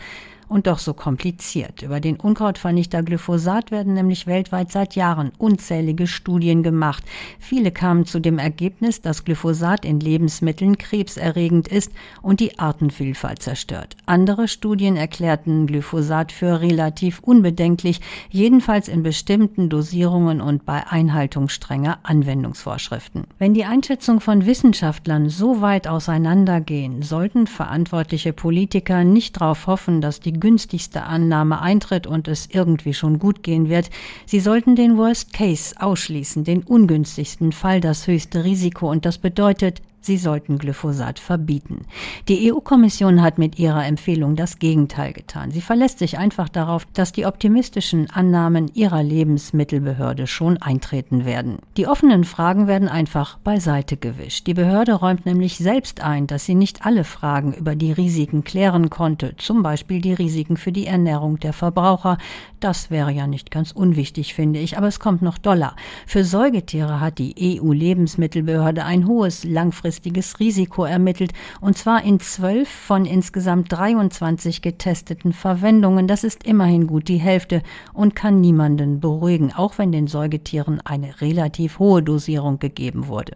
und 0.52 0.68
doch 0.68 0.80
so 0.80 0.94
kompliziert. 0.94 1.82
Über 1.82 2.02
den 2.02 2.18
Unkrautvernichter 2.18 3.04
Glyphosat 3.04 3.72
werden 3.72 3.94
nämlich 3.94 4.28
weltweit 4.28 4.70
seit 4.70 4.96
Jahren 4.96 5.32
unzählige 5.38 6.08
Studien 6.08 6.62
gemacht. 6.62 7.06
Viele 7.40 7.72
kamen 7.72 8.06
zu 8.06 8.20
dem 8.20 8.38
Ergebnis, 8.38 9.00
dass 9.00 9.24
Glyphosat 9.24 9.86
in 9.86 10.02
Lebensmitteln 10.02 10.78
krebserregend 10.78 11.70
ist 11.70 11.94
und 12.22 12.42
die 12.42 12.60
Artenvielfalt 12.60 13.42
zerstört. 13.42 13.96
Andere 14.06 14.50
Studien 14.50 14.98
erklärten 14.98 15.68
Glyphosat 15.68 16.34
für 16.34 16.60
relativ 16.60 17.20
unbedenklich, 17.22 18.02
jedenfalls 18.30 18.90
in 18.90 19.04
bestimmten 19.04 19.70
Dosierungen 19.70 20.42
und 20.42 20.66
bei 20.66 20.86
Einhaltung 20.86 21.48
strenger 21.48 22.00
Anwendungsvorschriften. 22.04 23.24
Wenn 23.40 23.54
die 23.54 23.64
Einschätzung 23.64 24.20
von 24.20 24.46
Wissenschaftlern 24.46 25.30
so 25.30 25.62
weit 25.62 25.88
auseinandergehen, 25.88 27.04
sollten 27.04 27.48
verantwortliche 27.48 28.34
Politiker 28.34 29.06
nicht 29.06 29.40
darauf 29.40 29.68
hoffen, 29.68 30.02
dass 30.02 30.20
die 30.20 30.41
günstigste 30.42 31.04
Annahme 31.04 31.62
eintritt 31.62 32.06
und 32.06 32.28
es 32.28 32.50
irgendwie 32.52 32.94
schon 32.94 33.18
gut 33.18 33.44
gehen 33.44 33.70
wird. 33.70 33.90
Sie 34.26 34.42
sollten 34.42 34.76
den 34.76 34.98
Worst 34.98 35.32
Case 35.32 35.74
ausschließen, 35.80 36.44
den 36.44 36.64
ungünstigsten 36.64 37.54
Fall, 37.54 37.80
das 37.80 38.08
höchste 38.08 38.44
Risiko. 38.44 38.92
Und 38.92 39.06
das 39.06 39.18
bedeutet, 39.18 39.82
Sie 40.04 40.18
sollten 40.18 40.58
Glyphosat 40.58 41.20
verbieten. 41.20 41.86
Die 42.28 42.52
EU-Kommission 42.52 43.22
hat 43.22 43.38
mit 43.38 43.60
ihrer 43.60 43.86
Empfehlung 43.86 44.36
das 44.36 44.58
Gegenteil 44.58 45.14
getan. 45.14 45.52
Sie 45.52 45.62
verlässt 45.62 46.00
sich 46.00 46.18
einfach 46.18 46.50
darauf, 46.50 46.88
dass 46.94 47.12
die 47.12 47.28
optimistischen 47.28 48.10
Annahmen 48.10 48.72
ihrer 48.74 49.04
Lebensmittelbehörde 49.04 50.26
schon 50.26 50.58
eintreten 50.58 51.24
werden. 51.24 51.60
Die 51.78 51.86
offenen 51.86 52.24
Fragen 52.24 52.66
werden 52.66 52.90
einfach 52.90 53.38
beiseite 53.38 53.96
gewischt. 53.96 54.48
Die 54.48 54.56
Behörde 54.56 54.94
räumt 54.94 55.28
nämlich 55.28 55.60
selbst 55.60 56.02
ein, 56.02 56.26
dass 56.26 56.46
sie 56.46 56.56
nicht 56.56 56.84
alle 56.84 57.04
Fragen 57.04 57.54
über 57.54 57.76
die 57.76 57.92
Risiken 57.92 58.44
klären 58.44 58.90
konnte, 58.90 59.36
zum 59.38 59.62
Beispiel 59.62 60.02
die 60.02 60.14
Risiken 60.14 60.58
für 60.58 60.72
die 60.72 60.88
Ernährung 60.88 61.40
der 61.40 61.54
Verbraucher. 61.54 62.18
Das 62.60 62.90
wäre 62.90 63.12
ja 63.12 63.28
nicht 63.28 63.52
ganz 63.52 63.72
unwichtig, 63.72 64.34
finde 64.34 64.60
ich, 64.60 64.80
aber 64.80 64.88
es 64.88 65.00
kommt 65.00 65.22
noch 65.22 65.38
doller. 65.38 65.76
Für 66.08 66.24
Säugetiere 66.24 67.00
hat 67.00 67.20
die 67.20 67.60
EU-Lebensmittelbehörde 67.60 68.84
ein 68.84 69.08
hohes 69.08 69.44
langfristiges 69.44 69.91
langfristiges 69.92 70.40
Risiko 70.40 70.86
ermittelt, 70.86 71.34
und 71.60 71.78
zwar 71.78 72.04
in 72.04 72.22
zwölf 72.22 72.70
von 72.70 73.06
insgesamt 73.06 73.72
23 73.72 74.62
getesteten 74.62 75.34
Verwendungen. 75.34 76.08
Das 76.08 76.24
ist 76.24 76.46
immerhin 76.46 76.88
gut 76.88 77.10
die 77.10 77.18
Hälfte 77.18 77.62
und 77.94 78.16
kann 78.16 78.40
niemanden 78.40 79.02
beruhigen, 79.02 79.52
auch 79.54 79.78
wenn 79.78 79.92
den 79.92 80.08
Säugetieren 80.08 80.80
eine 80.86 81.20
relativ 81.20 81.80
hohe 81.80 82.02
Dosierung 82.02 82.60
gegeben 82.60 83.08
wurde. 83.08 83.34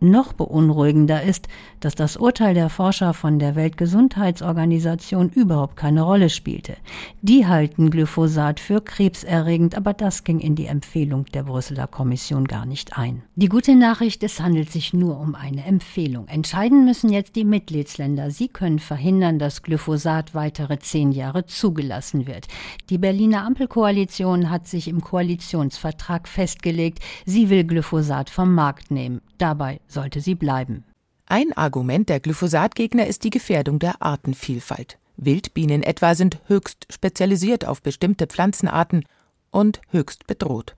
Noch 0.00 0.32
beunruhigender 0.32 1.22
ist, 1.22 1.46
dass 1.80 1.94
das 1.94 2.16
Urteil 2.16 2.54
der 2.54 2.70
Forscher 2.70 3.12
von 3.12 3.38
der 3.38 3.54
Weltgesundheitsorganisation 3.54 5.28
überhaupt 5.28 5.76
keine 5.76 6.02
Rolle 6.02 6.30
spielte. 6.30 6.76
Die 7.20 7.46
halten 7.46 7.90
Glyphosat 7.90 8.60
für 8.60 8.80
krebserregend, 8.80 9.76
aber 9.76 9.92
das 9.92 10.24
ging 10.24 10.40
in 10.40 10.54
die 10.54 10.66
Empfehlung 10.66 11.26
der 11.34 11.42
Brüsseler 11.42 11.86
Kommission 11.86 12.46
gar 12.46 12.64
nicht 12.64 12.96
ein. 12.96 13.22
Die 13.36 13.48
gute 13.48 13.76
Nachricht, 13.76 14.22
es 14.22 14.40
handelt 14.40 14.72
sich 14.72 14.94
nur 14.94 15.20
um 15.20 15.34
eine 15.34 15.64
Empfehlung. 15.64 15.97
Empfehlung. 15.98 16.28
Entscheiden 16.28 16.84
müssen 16.84 17.10
jetzt 17.10 17.34
die 17.34 17.44
Mitgliedsländer. 17.44 18.30
Sie 18.30 18.46
können 18.46 18.78
verhindern, 18.78 19.40
dass 19.40 19.62
Glyphosat 19.62 20.32
weitere 20.32 20.78
zehn 20.78 21.10
Jahre 21.10 21.44
zugelassen 21.44 22.28
wird. 22.28 22.46
Die 22.88 22.98
Berliner 22.98 23.44
Ampelkoalition 23.44 24.48
hat 24.48 24.68
sich 24.68 24.86
im 24.86 25.00
Koalitionsvertrag 25.00 26.28
festgelegt, 26.28 27.00
sie 27.26 27.50
will 27.50 27.64
Glyphosat 27.64 28.30
vom 28.30 28.54
Markt 28.54 28.92
nehmen. 28.92 29.22
Dabei 29.38 29.80
sollte 29.88 30.20
sie 30.20 30.36
bleiben. 30.36 30.84
Ein 31.26 31.52
Argument 31.54 32.08
der 32.08 32.20
Glyphosatgegner 32.20 33.08
ist 33.08 33.24
die 33.24 33.30
Gefährdung 33.30 33.80
der 33.80 34.00
Artenvielfalt. 34.00 34.98
Wildbienen 35.16 35.82
etwa 35.82 36.14
sind 36.14 36.38
höchst 36.46 36.86
spezialisiert 36.90 37.66
auf 37.66 37.82
bestimmte 37.82 38.28
Pflanzenarten 38.28 39.04
und 39.50 39.80
höchst 39.90 40.28
bedroht. 40.28 40.76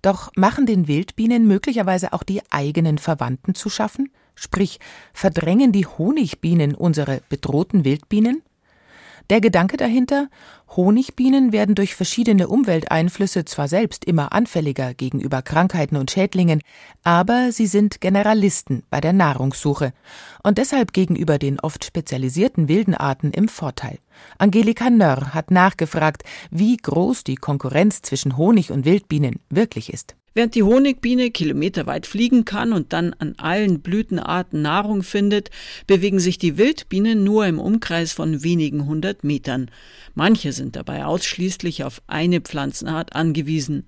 Doch 0.00 0.30
machen 0.34 0.64
den 0.64 0.88
Wildbienen 0.88 1.46
möglicherweise 1.46 2.14
auch 2.14 2.22
die 2.22 2.40
eigenen 2.50 2.96
Verwandten 2.96 3.54
zu 3.54 3.68
schaffen? 3.68 4.08
Sprich, 4.34 4.80
verdrängen 5.12 5.72
die 5.72 5.86
Honigbienen 5.86 6.74
unsere 6.74 7.20
bedrohten 7.28 7.84
Wildbienen? 7.84 8.42
Der 9.30 9.40
Gedanke 9.40 9.76
dahinter, 9.76 10.28
Honigbienen 10.76 11.52
werden 11.52 11.74
durch 11.74 11.94
verschiedene 11.94 12.48
Umwelteinflüsse 12.48 13.44
zwar 13.44 13.68
selbst 13.68 14.04
immer 14.04 14.32
anfälliger 14.32 14.94
gegenüber 14.94 15.42
Krankheiten 15.42 15.96
und 15.96 16.10
Schädlingen, 16.10 16.60
aber 17.02 17.52
sie 17.52 17.66
sind 17.66 18.00
Generalisten 18.00 18.82
bei 18.90 19.00
der 19.00 19.12
Nahrungssuche 19.12 19.92
und 20.42 20.58
deshalb 20.58 20.92
gegenüber 20.92 21.38
den 21.38 21.60
oft 21.60 21.84
spezialisierten 21.84 22.68
wilden 22.68 22.94
Arten 22.94 23.30
im 23.32 23.48
Vorteil. 23.48 23.98
Angelika 24.38 24.90
Nörr 24.90 25.34
hat 25.34 25.50
nachgefragt, 25.50 26.24
wie 26.50 26.76
groß 26.76 27.24
die 27.24 27.36
Konkurrenz 27.36 28.02
zwischen 28.02 28.36
Honig 28.36 28.70
und 28.70 28.84
Wildbienen 28.84 29.40
wirklich 29.50 29.92
ist. 29.92 30.16
Während 30.34 30.54
die 30.54 30.62
Honigbiene 30.62 31.30
kilometerweit 31.30 32.06
fliegen 32.06 32.44
kann 32.44 32.72
und 32.72 32.92
dann 32.92 33.14
an 33.18 33.34
allen 33.36 33.80
Blütenarten 33.80 34.62
Nahrung 34.62 35.02
findet, 35.02 35.50
bewegen 35.86 36.20
sich 36.20 36.38
die 36.38 36.56
Wildbienen 36.56 37.22
nur 37.22 37.46
im 37.46 37.58
Umkreis 37.58 38.12
von 38.12 38.42
wenigen 38.42 38.86
hundert 38.86 39.24
Metern. 39.24 39.70
Manche 40.14 40.52
sind 40.52 40.76
dabei 40.76 41.04
ausschließlich 41.04 41.84
auf 41.84 42.00
eine 42.06 42.40
Pflanzenart 42.40 43.14
angewiesen. 43.14 43.86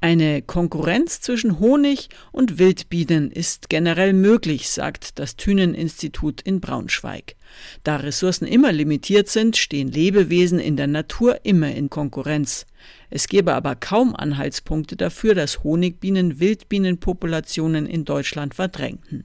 Eine 0.00 0.42
Konkurrenz 0.42 1.20
zwischen 1.20 1.58
Honig 1.58 2.08
und 2.30 2.58
Wildbienen 2.58 3.30
ist 3.30 3.68
generell 3.68 4.12
möglich, 4.12 4.70
sagt 4.70 5.18
das 5.18 5.36
Thünen-Institut 5.36 6.40
in 6.40 6.60
Braunschweig. 6.60 7.36
Da 7.84 7.96
Ressourcen 7.96 8.46
immer 8.46 8.72
limitiert 8.72 9.28
sind, 9.28 9.56
stehen 9.56 9.88
Lebewesen 9.88 10.58
in 10.58 10.76
der 10.76 10.86
Natur 10.86 11.40
immer 11.44 11.70
in 11.74 11.90
Konkurrenz. 11.90 12.66
Es 13.10 13.28
gäbe 13.28 13.54
aber 13.54 13.74
kaum 13.76 14.14
Anhaltspunkte 14.14 14.96
dafür, 14.96 15.34
dass 15.34 15.64
Honigbienen 15.64 16.40
Wildbienenpopulationen 16.40 17.86
in 17.86 18.04
Deutschland 18.04 18.54
verdrängten. 18.54 19.24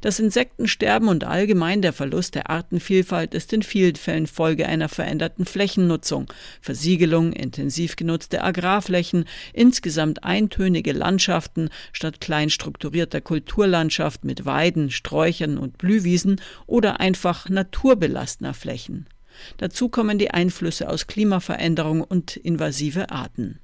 Das 0.00 0.18
Insektensterben 0.18 1.08
und 1.08 1.24
allgemein 1.24 1.82
der 1.82 1.92
Verlust 1.92 2.34
der 2.34 2.50
Artenvielfalt 2.50 3.34
ist 3.34 3.52
in 3.52 3.62
vielen 3.62 3.96
Fällen 3.96 4.26
Folge 4.26 4.66
einer 4.66 4.88
veränderten 4.88 5.44
Flächennutzung, 5.44 6.32
Versiegelung, 6.60 7.32
intensiv 7.32 7.96
genutzte 7.96 8.42
Agrarflächen, 8.42 9.24
insgesamt 9.52 10.24
eintönige 10.24 10.92
Landschaften 10.92 11.70
statt 11.92 12.20
klein 12.20 12.50
strukturierter 12.50 13.20
Kulturlandschaft 13.20 14.24
mit 14.24 14.44
Weiden, 14.44 14.90
Sträuchern 14.90 15.58
und 15.58 15.78
Blühwiesen 15.78 16.40
oder 16.66 17.00
einfach 17.00 17.48
naturbelastender 17.48 18.54
Flächen. 18.54 19.06
Dazu 19.58 19.88
kommen 19.88 20.18
die 20.18 20.30
Einflüsse 20.30 20.88
aus 20.88 21.06
Klimaveränderung 21.06 22.02
und 22.02 22.36
invasive 22.36 23.10
Arten. 23.10 23.60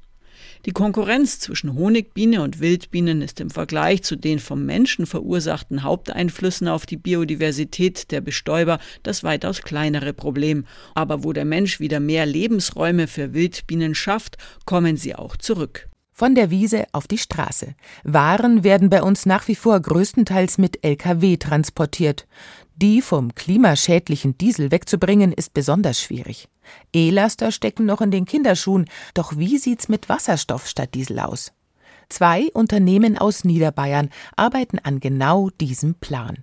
Die 0.64 0.70
Konkurrenz 0.70 1.40
zwischen 1.40 1.74
Honigbiene 1.74 2.40
und 2.40 2.60
Wildbienen 2.60 3.20
ist 3.20 3.40
im 3.40 3.50
Vergleich 3.50 4.04
zu 4.04 4.14
den 4.14 4.38
vom 4.38 4.64
Menschen 4.64 5.06
verursachten 5.06 5.82
Haupteinflüssen 5.82 6.68
auf 6.68 6.86
die 6.86 6.96
Biodiversität 6.96 8.12
der 8.12 8.20
Bestäuber 8.20 8.78
das 9.02 9.24
weitaus 9.24 9.62
kleinere 9.62 10.12
Problem. 10.12 10.64
Aber 10.94 11.24
wo 11.24 11.32
der 11.32 11.44
Mensch 11.44 11.80
wieder 11.80 11.98
mehr 11.98 12.26
Lebensräume 12.26 13.08
für 13.08 13.34
Wildbienen 13.34 13.96
schafft, 13.96 14.36
kommen 14.64 14.96
sie 14.96 15.16
auch 15.16 15.36
zurück. 15.36 15.88
Von 16.14 16.36
der 16.36 16.50
Wiese 16.50 16.84
auf 16.92 17.08
die 17.08 17.18
Straße. 17.18 17.74
Waren 18.04 18.62
werden 18.62 18.90
bei 18.90 19.02
uns 19.02 19.26
nach 19.26 19.48
wie 19.48 19.56
vor 19.56 19.80
größtenteils 19.80 20.58
mit 20.58 20.84
Lkw 20.84 21.38
transportiert. 21.38 22.28
Die 22.82 23.00
vom 23.00 23.32
klimaschädlichen 23.36 24.36
Diesel 24.38 24.72
wegzubringen, 24.72 25.30
ist 25.30 25.54
besonders 25.54 26.00
schwierig. 26.00 26.48
E-Laster 26.92 27.52
stecken 27.52 27.86
noch 27.86 28.00
in 28.00 28.10
den 28.10 28.24
Kinderschuhen, 28.24 28.86
doch 29.14 29.36
wie 29.36 29.56
sieht's 29.56 29.88
mit 29.88 30.08
Wasserstoff 30.08 30.66
statt 30.66 30.92
Diesel 30.94 31.20
aus? 31.20 31.52
Zwei 32.08 32.50
Unternehmen 32.52 33.16
aus 33.16 33.44
Niederbayern 33.44 34.10
arbeiten 34.34 34.80
an 34.80 34.98
genau 34.98 35.48
diesem 35.60 35.94
Plan. 35.94 36.38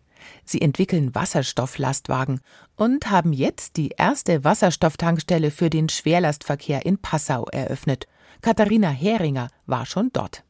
Sie 0.45 0.61
entwickeln 0.61 1.13
Wasserstofflastwagen 1.13 2.39
und 2.77 3.11
haben 3.11 3.33
jetzt 3.33 3.75
die 3.75 3.89
erste 3.97 4.45
Wasserstofftankstelle 4.45 5.51
für 5.51 5.69
den 5.69 5.89
Schwerlastverkehr 5.89 6.85
in 6.85 6.99
Passau 6.99 7.47
eröffnet. 7.51 8.07
Katharina 8.39 8.91
Heringer 8.91 9.49
war 9.65 9.85
schon 9.85 10.09
dort. 10.13 10.45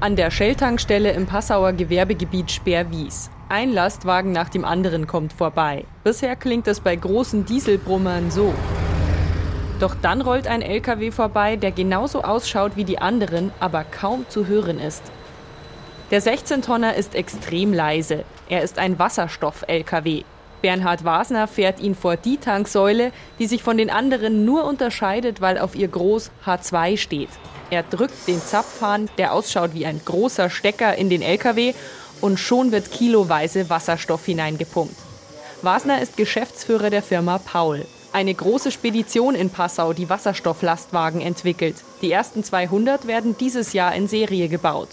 An 0.00 0.16
der 0.16 0.32
Shell-Tankstelle 0.32 1.12
im 1.12 1.26
Passauer 1.26 1.74
Gewerbegebiet 1.74 2.50
Speerwies. 2.50 3.30
Ein 3.48 3.72
Lastwagen 3.72 4.32
nach 4.32 4.48
dem 4.48 4.64
anderen 4.64 5.06
kommt 5.06 5.32
vorbei. 5.32 5.84
Bisher 6.02 6.34
klingt 6.34 6.66
es 6.66 6.80
bei 6.80 6.96
großen 6.96 7.44
Dieselbrummern 7.44 8.32
so. 8.32 8.52
Doch 9.78 9.94
dann 10.02 10.20
rollt 10.20 10.48
ein 10.48 10.62
LKW 10.62 11.12
vorbei, 11.12 11.54
der 11.54 11.70
genauso 11.70 12.24
ausschaut 12.24 12.72
wie 12.74 12.82
die 12.82 12.98
anderen, 12.98 13.52
aber 13.60 13.84
kaum 13.84 14.26
zu 14.28 14.48
hören 14.48 14.80
ist. 14.80 15.02
Der 16.10 16.20
16-Tonner 16.20 16.96
ist 16.96 17.14
extrem 17.14 17.72
leise. 17.72 18.24
Er 18.48 18.62
ist 18.62 18.80
ein 18.80 18.98
Wasserstoff-LKW. 18.98 20.24
Bernhard 20.60 21.04
Wasner 21.04 21.46
fährt 21.46 21.78
ihn 21.78 21.94
vor 21.94 22.16
die 22.16 22.38
Tanksäule, 22.38 23.12
die 23.38 23.46
sich 23.46 23.62
von 23.62 23.76
den 23.76 23.90
anderen 23.90 24.44
nur 24.44 24.64
unterscheidet, 24.64 25.40
weil 25.40 25.58
auf 25.58 25.76
ihr 25.76 25.86
groß 25.86 26.32
H2 26.44 26.96
steht. 26.96 27.30
Er 27.70 27.84
drückt 27.84 28.26
den 28.26 28.40
Zapfhahn, 28.40 29.08
der 29.18 29.32
ausschaut 29.32 29.74
wie 29.74 29.86
ein 29.86 30.00
großer 30.04 30.50
Stecker, 30.50 30.96
in 30.96 31.10
den 31.10 31.22
LKW 31.22 31.74
und 32.20 32.38
schon 32.38 32.72
wird 32.72 32.90
kiloweise 32.90 33.68
Wasserstoff 33.70 34.24
hineingepumpt. 34.24 34.96
Wasner 35.62 36.00
ist 36.02 36.16
Geschäftsführer 36.16 36.90
der 36.90 37.02
Firma 37.02 37.38
Paul. 37.38 37.86
Eine 38.12 38.34
große 38.34 38.70
Spedition 38.70 39.34
in 39.34 39.50
Passau, 39.50 39.92
die 39.92 40.08
Wasserstofflastwagen 40.08 41.20
entwickelt. 41.20 41.76
Die 42.02 42.12
ersten 42.12 42.44
200 42.44 43.06
werden 43.06 43.36
dieses 43.38 43.72
Jahr 43.72 43.94
in 43.94 44.08
Serie 44.08 44.48
gebaut. 44.48 44.88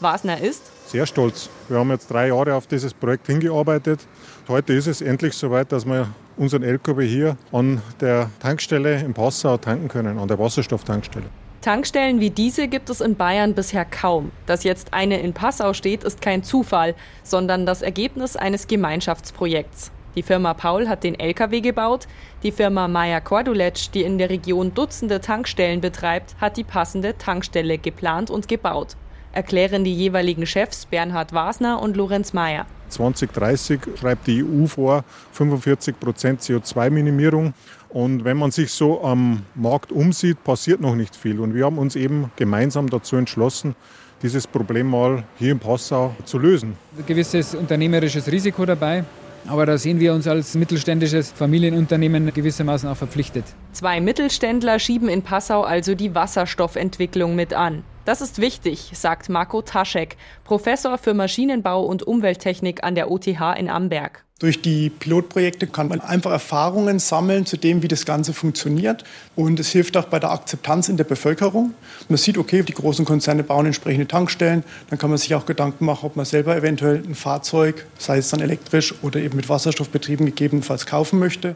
Wasner 0.00 0.40
ist 0.40 0.62
sehr 0.86 1.06
stolz. 1.06 1.48
Wir 1.68 1.78
haben 1.78 1.90
jetzt 1.90 2.10
drei 2.10 2.28
Jahre 2.28 2.54
auf 2.54 2.66
dieses 2.66 2.92
Projekt 2.92 3.28
hingearbeitet. 3.28 4.00
Heute 4.48 4.72
ist 4.72 4.88
es 4.88 5.00
endlich 5.00 5.34
soweit, 5.34 5.70
dass 5.70 5.86
wir 5.86 6.08
unseren 6.36 6.64
LKW 6.64 7.06
hier 7.06 7.36
an 7.52 7.80
der 8.00 8.30
Tankstelle 8.40 9.00
in 9.00 9.14
Passau 9.14 9.56
tanken 9.56 9.86
können, 9.86 10.18
an 10.18 10.26
der 10.26 10.38
Wasserstofftankstelle. 10.38 11.26
Tankstellen 11.60 12.20
wie 12.20 12.30
diese 12.30 12.68
gibt 12.68 12.88
es 12.88 13.02
in 13.02 13.16
Bayern 13.16 13.52
bisher 13.52 13.84
kaum. 13.84 14.32
Dass 14.46 14.64
jetzt 14.64 14.94
eine 14.94 15.20
in 15.20 15.34
Passau 15.34 15.74
steht, 15.74 16.04
ist 16.04 16.22
kein 16.22 16.42
Zufall, 16.42 16.94
sondern 17.22 17.66
das 17.66 17.82
Ergebnis 17.82 18.34
eines 18.34 18.66
Gemeinschaftsprojekts. 18.66 19.92
Die 20.16 20.22
Firma 20.22 20.54
Paul 20.54 20.88
hat 20.88 21.04
den 21.04 21.20
LKW 21.20 21.60
gebaut, 21.60 22.08
die 22.42 22.50
Firma 22.50 22.88
Maya 22.88 23.20
Korduletsch, 23.20 23.90
die 23.92 24.02
in 24.02 24.16
der 24.16 24.30
Region 24.30 24.72
Dutzende 24.72 25.20
Tankstellen 25.20 25.82
betreibt, 25.82 26.34
hat 26.40 26.56
die 26.56 26.64
passende 26.64 27.18
Tankstelle 27.18 27.76
geplant 27.76 28.30
und 28.30 28.48
gebaut. 28.48 28.96
Erklären 29.32 29.84
die 29.84 29.94
jeweiligen 29.94 30.46
Chefs 30.46 30.86
Bernhard 30.86 31.34
Wasner 31.34 31.82
und 31.82 31.94
Lorenz 31.94 32.32
Mayer. 32.32 32.64
2030 32.90 33.80
schreibt 33.98 34.26
die 34.26 34.44
EU 34.44 34.66
vor 34.66 35.04
45 35.32 35.98
Prozent 35.98 36.40
CO2-Minimierung. 36.40 37.54
Und 37.88 38.24
wenn 38.24 38.36
man 38.36 38.50
sich 38.50 38.72
so 38.72 39.02
am 39.02 39.42
Markt 39.54 39.90
umsieht, 39.90 40.42
passiert 40.44 40.80
noch 40.80 40.94
nicht 40.94 41.16
viel. 41.16 41.40
Und 41.40 41.54
wir 41.54 41.64
haben 41.64 41.78
uns 41.78 41.96
eben 41.96 42.30
gemeinsam 42.36 42.88
dazu 42.88 43.16
entschlossen, 43.16 43.74
dieses 44.22 44.46
Problem 44.46 44.88
mal 44.88 45.24
hier 45.38 45.52
in 45.52 45.58
Passau 45.58 46.14
zu 46.24 46.38
lösen. 46.38 46.76
Ein 46.96 47.06
gewisses 47.06 47.54
unternehmerisches 47.54 48.30
Risiko 48.30 48.64
dabei. 48.66 49.04
Aber 49.46 49.66
da 49.66 49.78
sehen 49.78 49.98
wir 50.00 50.12
uns 50.12 50.26
als 50.26 50.54
mittelständisches 50.54 51.32
Familienunternehmen 51.32 52.32
gewissermaßen 52.32 52.88
auch 52.88 52.96
verpflichtet. 52.96 53.44
Zwei 53.72 54.00
Mittelständler 54.00 54.78
schieben 54.78 55.08
in 55.08 55.22
Passau 55.22 55.62
also 55.62 55.94
die 55.94 56.14
Wasserstoffentwicklung 56.14 57.34
mit 57.34 57.54
an. 57.54 57.82
Das 58.06 58.22
ist 58.22 58.40
wichtig, 58.40 58.92
sagt 58.94 59.28
Marco 59.28 59.60
Taschek, 59.60 60.16
Professor 60.44 60.96
für 60.96 61.12
Maschinenbau 61.12 61.84
und 61.84 62.02
Umwelttechnik 62.02 62.82
an 62.82 62.94
der 62.94 63.10
OTH 63.10 63.58
in 63.58 63.68
Amberg. 63.68 64.24
Durch 64.40 64.62
die 64.62 64.88
Pilotprojekte 64.88 65.66
kann 65.66 65.88
man 65.88 66.00
einfach 66.00 66.30
Erfahrungen 66.30 66.98
sammeln 66.98 67.44
zu 67.44 67.58
dem, 67.58 67.82
wie 67.82 67.88
das 67.88 68.06
Ganze 68.06 68.32
funktioniert. 68.32 69.04
Und 69.36 69.60
es 69.60 69.68
hilft 69.68 69.98
auch 69.98 70.06
bei 70.06 70.18
der 70.18 70.30
Akzeptanz 70.30 70.88
in 70.88 70.96
der 70.96 71.04
Bevölkerung. 71.04 71.74
Man 72.08 72.16
sieht, 72.16 72.38
okay, 72.38 72.62
die 72.62 72.72
großen 72.72 73.04
Konzerne 73.04 73.42
bauen 73.42 73.66
entsprechende 73.66 74.08
Tankstellen. 74.08 74.64
Dann 74.88 74.98
kann 74.98 75.10
man 75.10 75.18
sich 75.18 75.34
auch 75.34 75.44
Gedanken 75.44 75.84
machen, 75.84 76.06
ob 76.06 76.16
man 76.16 76.24
selber 76.24 76.56
eventuell 76.56 77.02
ein 77.06 77.14
Fahrzeug, 77.14 77.86
sei 77.98 78.16
es 78.16 78.30
dann 78.30 78.40
elektrisch 78.40 78.94
oder 79.02 79.20
eben 79.20 79.36
mit 79.36 79.50
Wasserstoff 79.50 79.90
betrieben, 79.90 80.24
gegebenenfalls 80.24 80.86
kaufen 80.86 81.18
möchte. 81.18 81.54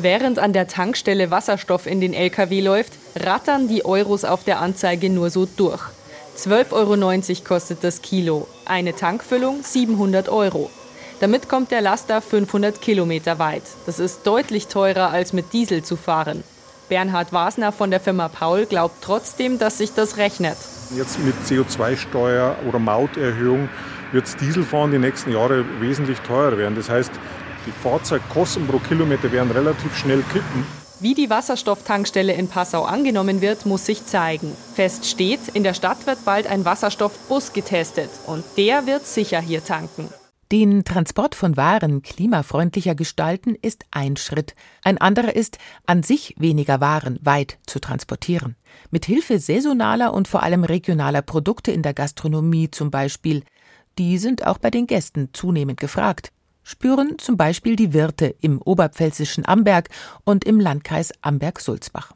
Während 0.00 0.38
an 0.38 0.52
der 0.52 0.68
Tankstelle 0.68 1.32
Wasserstoff 1.32 1.84
in 1.84 2.00
den 2.00 2.14
LKW 2.14 2.60
läuft, 2.60 2.92
rattern 3.16 3.66
die 3.66 3.84
Euros 3.84 4.24
auf 4.24 4.44
der 4.44 4.60
Anzeige 4.60 5.10
nur 5.10 5.28
so 5.30 5.44
durch. 5.56 5.82
12,90 6.36 6.72
Euro 6.72 7.44
kostet 7.44 7.82
das 7.82 8.00
Kilo, 8.00 8.46
eine 8.64 8.94
Tankfüllung 8.94 9.64
700 9.64 10.28
Euro. 10.28 10.70
Damit 11.18 11.48
kommt 11.48 11.72
der 11.72 11.80
Laster 11.80 12.22
500 12.22 12.80
Kilometer 12.80 13.40
weit. 13.40 13.64
Das 13.86 13.98
ist 13.98 14.24
deutlich 14.24 14.68
teurer 14.68 15.10
als 15.10 15.32
mit 15.32 15.52
Diesel 15.52 15.82
zu 15.82 15.96
fahren. 15.96 16.44
Bernhard 16.88 17.32
Wasner 17.32 17.72
von 17.72 17.90
der 17.90 17.98
Firma 17.98 18.28
Paul 18.28 18.66
glaubt 18.66 19.02
trotzdem, 19.02 19.58
dass 19.58 19.78
sich 19.78 19.94
das 19.94 20.16
rechnet. 20.16 20.56
Jetzt 20.96 21.18
mit 21.18 21.34
CO2-Steuer 21.44 22.54
oder 22.68 22.78
Mauterhöhung 22.78 23.68
wird 24.12 24.40
Dieselfahren 24.40 24.92
die 24.92 24.98
nächsten 24.98 25.32
Jahre 25.32 25.64
wesentlich 25.80 26.18
teurer 26.20 26.56
werden. 26.56 26.76
Das 26.76 26.88
heißt, 26.88 27.10
die 27.68 27.82
Fahrzeugkosten 27.82 28.66
pro 28.66 28.78
Kilometer 28.78 29.30
werden 29.30 29.50
relativ 29.50 29.94
schnell 29.96 30.22
kippen. 30.32 30.66
Wie 31.00 31.14
die 31.14 31.30
Wasserstofftankstelle 31.30 32.32
in 32.32 32.48
Passau 32.48 32.84
angenommen 32.84 33.40
wird, 33.40 33.66
muss 33.66 33.86
sich 33.86 34.04
zeigen. 34.06 34.52
Fest 34.74 35.06
steht, 35.06 35.48
in 35.52 35.62
der 35.62 35.74
Stadt 35.74 36.06
wird 36.06 36.24
bald 36.24 36.48
ein 36.48 36.64
Wasserstoffbus 36.64 37.52
getestet 37.52 38.10
und 38.26 38.42
der 38.56 38.86
wird 38.86 39.06
sicher 39.06 39.40
hier 39.40 39.64
tanken. 39.64 40.08
Den 40.50 40.82
Transport 40.84 41.34
von 41.34 41.58
Waren 41.58 42.00
klimafreundlicher 42.00 42.94
gestalten 42.94 43.54
ist 43.54 43.84
ein 43.90 44.16
Schritt. 44.16 44.54
Ein 44.82 44.96
anderer 44.96 45.36
ist, 45.36 45.58
an 45.84 46.02
sich 46.02 46.34
weniger 46.38 46.80
Waren 46.80 47.18
weit 47.22 47.58
zu 47.66 47.80
transportieren. 47.80 48.56
Mit 48.90 49.04
Hilfe 49.04 49.38
saisonaler 49.38 50.14
und 50.14 50.26
vor 50.26 50.42
allem 50.42 50.64
regionaler 50.64 51.20
Produkte 51.20 51.70
in 51.70 51.82
der 51.82 51.92
Gastronomie 51.92 52.70
zum 52.70 52.90
Beispiel. 52.90 53.44
Die 53.98 54.16
sind 54.16 54.46
auch 54.46 54.56
bei 54.56 54.70
den 54.70 54.86
Gästen 54.86 55.28
zunehmend 55.34 55.78
gefragt. 55.78 56.32
Spüren 56.68 57.18
zum 57.18 57.38
Beispiel 57.38 57.76
die 57.76 57.94
Wirte 57.94 58.34
im 58.42 58.60
oberpfälzischen 58.60 59.46
Amberg 59.46 59.88
und 60.24 60.44
im 60.44 60.60
Landkreis 60.60 61.12
Amberg-Sulzbach 61.22 62.12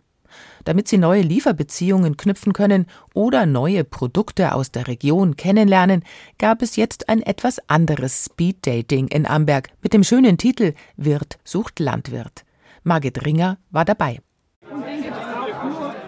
damit 0.65 0.89
sie 0.89 0.99
neue 0.99 1.23
Lieferbeziehungen 1.23 2.17
knüpfen 2.17 2.53
können 2.53 2.87
oder 3.15 3.47
neue 3.47 3.85
Produkte 3.85 4.55
aus 4.55 4.71
der 4.71 4.87
Region 4.89 5.37
kennenlernen, 5.37 6.05
gab 6.39 6.63
es 6.63 6.77
jetzt 6.77 7.09
ein 7.09 7.23
etwas 7.23 7.59
anderes 7.69 8.27
Speed-Dating 8.27 9.09
in 9.09 9.27
Amberg 9.27 9.71
mit 9.83 9.93
dem 9.93 10.05
schönen 10.05 10.39
Titel 10.39 10.75
Wirt 10.97 11.39
sucht 11.45 11.81
Landwirt. 11.81 12.45
Margit 12.85 13.25
Ringer 13.25 13.59
war 13.71 13.85
dabei. 13.85 14.21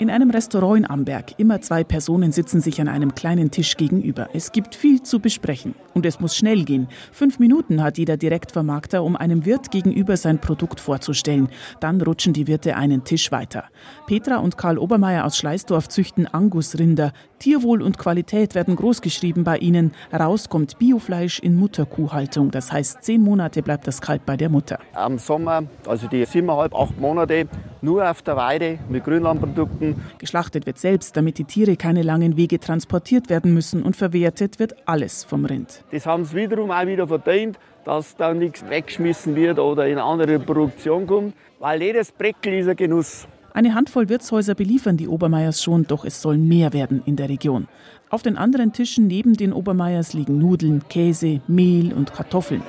In 0.04 0.10
einem 0.10 0.28
Restaurant 0.28 0.76
in 0.76 0.90
Amberg. 0.90 1.32
Immer 1.38 1.62
zwei 1.62 1.82
Personen 1.82 2.30
sitzen 2.30 2.60
sich 2.60 2.78
an 2.78 2.88
einem 2.88 3.14
kleinen 3.14 3.50
Tisch 3.50 3.78
gegenüber. 3.78 4.28
Es 4.34 4.52
gibt 4.52 4.74
viel 4.74 5.02
zu 5.02 5.18
besprechen. 5.18 5.74
Und 5.94 6.04
es 6.04 6.20
muss 6.20 6.36
schnell 6.36 6.64
gehen. 6.64 6.88
Fünf 7.10 7.38
Minuten 7.38 7.82
hat 7.82 7.96
jeder 7.96 8.18
Direktvermarkter, 8.18 9.02
um 9.02 9.16
einem 9.16 9.46
Wirt 9.46 9.70
gegenüber 9.70 10.18
sein 10.18 10.42
Produkt 10.42 10.78
vorzustellen. 10.78 11.48
Dann 11.80 12.02
rutschen 12.02 12.34
die 12.34 12.46
Wirte 12.46 12.76
einen 12.76 13.04
Tisch 13.04 13.32
weiter. 13.32 13.64
Petra 14.06 14.40
und 14.40 14.58
Karl 14.58 14.76
Obermeier 14.76 15.24
aus 15.24 15.38
Schleißdorf 15.38 15.88
züchten 15.88 16.26
Angusrinder. 16.26 17.14
Tierwohl 17.38 17.80
und 17.80 17.96
Qualität 17.96 18.54
werden 18.54 18.76
großgeschrieben 18.76 19.42
bei 19.42 19.56
ihnen. 19.56 19.92
Raus 20.12 20.50
kommt 20.50 20.78
Biofleisch 20.78 21.38
in 21.38 21.56
Mutterkuhhaltung. 21.56 22.50
Das 22.50 22.70
heißt, 22.72 23.02
zehn 23.02 23.22
Monate 23.22 23.62
bleibt 23.62 23.86
das 23.86 24.02
Kalb 24.02 24.26
bei 24.26 24.36
der 24.36 24.50
Mutter. 24.50 24.80
Am 24.92 25.18
Sommer, 25.18 25.62
also 25.86 26.08
die 26.08 26.26
siebeneinhalb, 26.26 26.74
acht 26.74 27.00
Monate, 27.00 27.48
nur 27.80 28.10
auf 28.10 28.22
der 28.22 28.36
Weide 28.36 28.78
mit 28.88 29.04
Grünlandprodukten. 29.04 29.93
Geschlachtet 30.18 30.66
wird 30.66 30.78
selbst, 30.78 31.16
damit 31.16 31.38
die 31.38 31.44
Tiere 31.44 31.76
keine 31.76 32.02
langen 32.02 32.36
Wege 32.36 32.60
transportiert 32.60 33.30
werden 33.30 33.54
müssen 33.54 33.82
und 33.82 33.96
verwertet 33.96 34.58
wird 34.58 34.74
alles 34.86 35.24
vom 35.24 35.44
Rind. 35.44 35.84
Das 35.90 36.06
haben 36.06 36.24
sie 36.24 36.36
wiederum 36.36 36.70
auch 36.70 36.86
wieder 36.86 37.06
verdient, 37.06 37.58
dass 37.84 38.16
da 38.16 38.32
nichts 38.32 38.64
weggeschmissen 38.68 39.34
wird 39.36 39.58
oder 39.58 39.86
in 39.86 39.98
andere 39.98 40.38
Produktion 40.38 41.06
kommt, 41.06 41.34
weil 41.58 41.82
jedes 41.82 42.12
Breckel 42.12 42.54
ist 42.54 42.68
ein 42.68 42.76
Genuss. 42.76 43.26
Eine 43.52 43.74
Handvoll 43.74 44.08
Wirtshäuser 44.08 44.56
beliefern 44.56 44.96
die 44.96 45.06
Obermeiers 45.06 45.62
schon, 45.62 45.86
doch 45.86 46.04
es 46.04 46.20
soll 46.20 46.38
mehr 46.38 46.72
werden 46.72 47.02
in 47.06 47.14
der 47.14 47.28
Region. 47.28 47.68
Auf 48.10 48.22
den 48.22 48.36
anderen 48.36 48.72
Tischen 48.72 49.06
neben 49.06 49.34
den 49.34 49.52
Obermeiers 49.52 50.12
liegen 50.12 50.38
Nudeln, 50.38 50.82
Käse, 50.88 51.40
Mehl 51.46 51.92
und 51.92 52.12
Kartoffeln. 52.12 52.62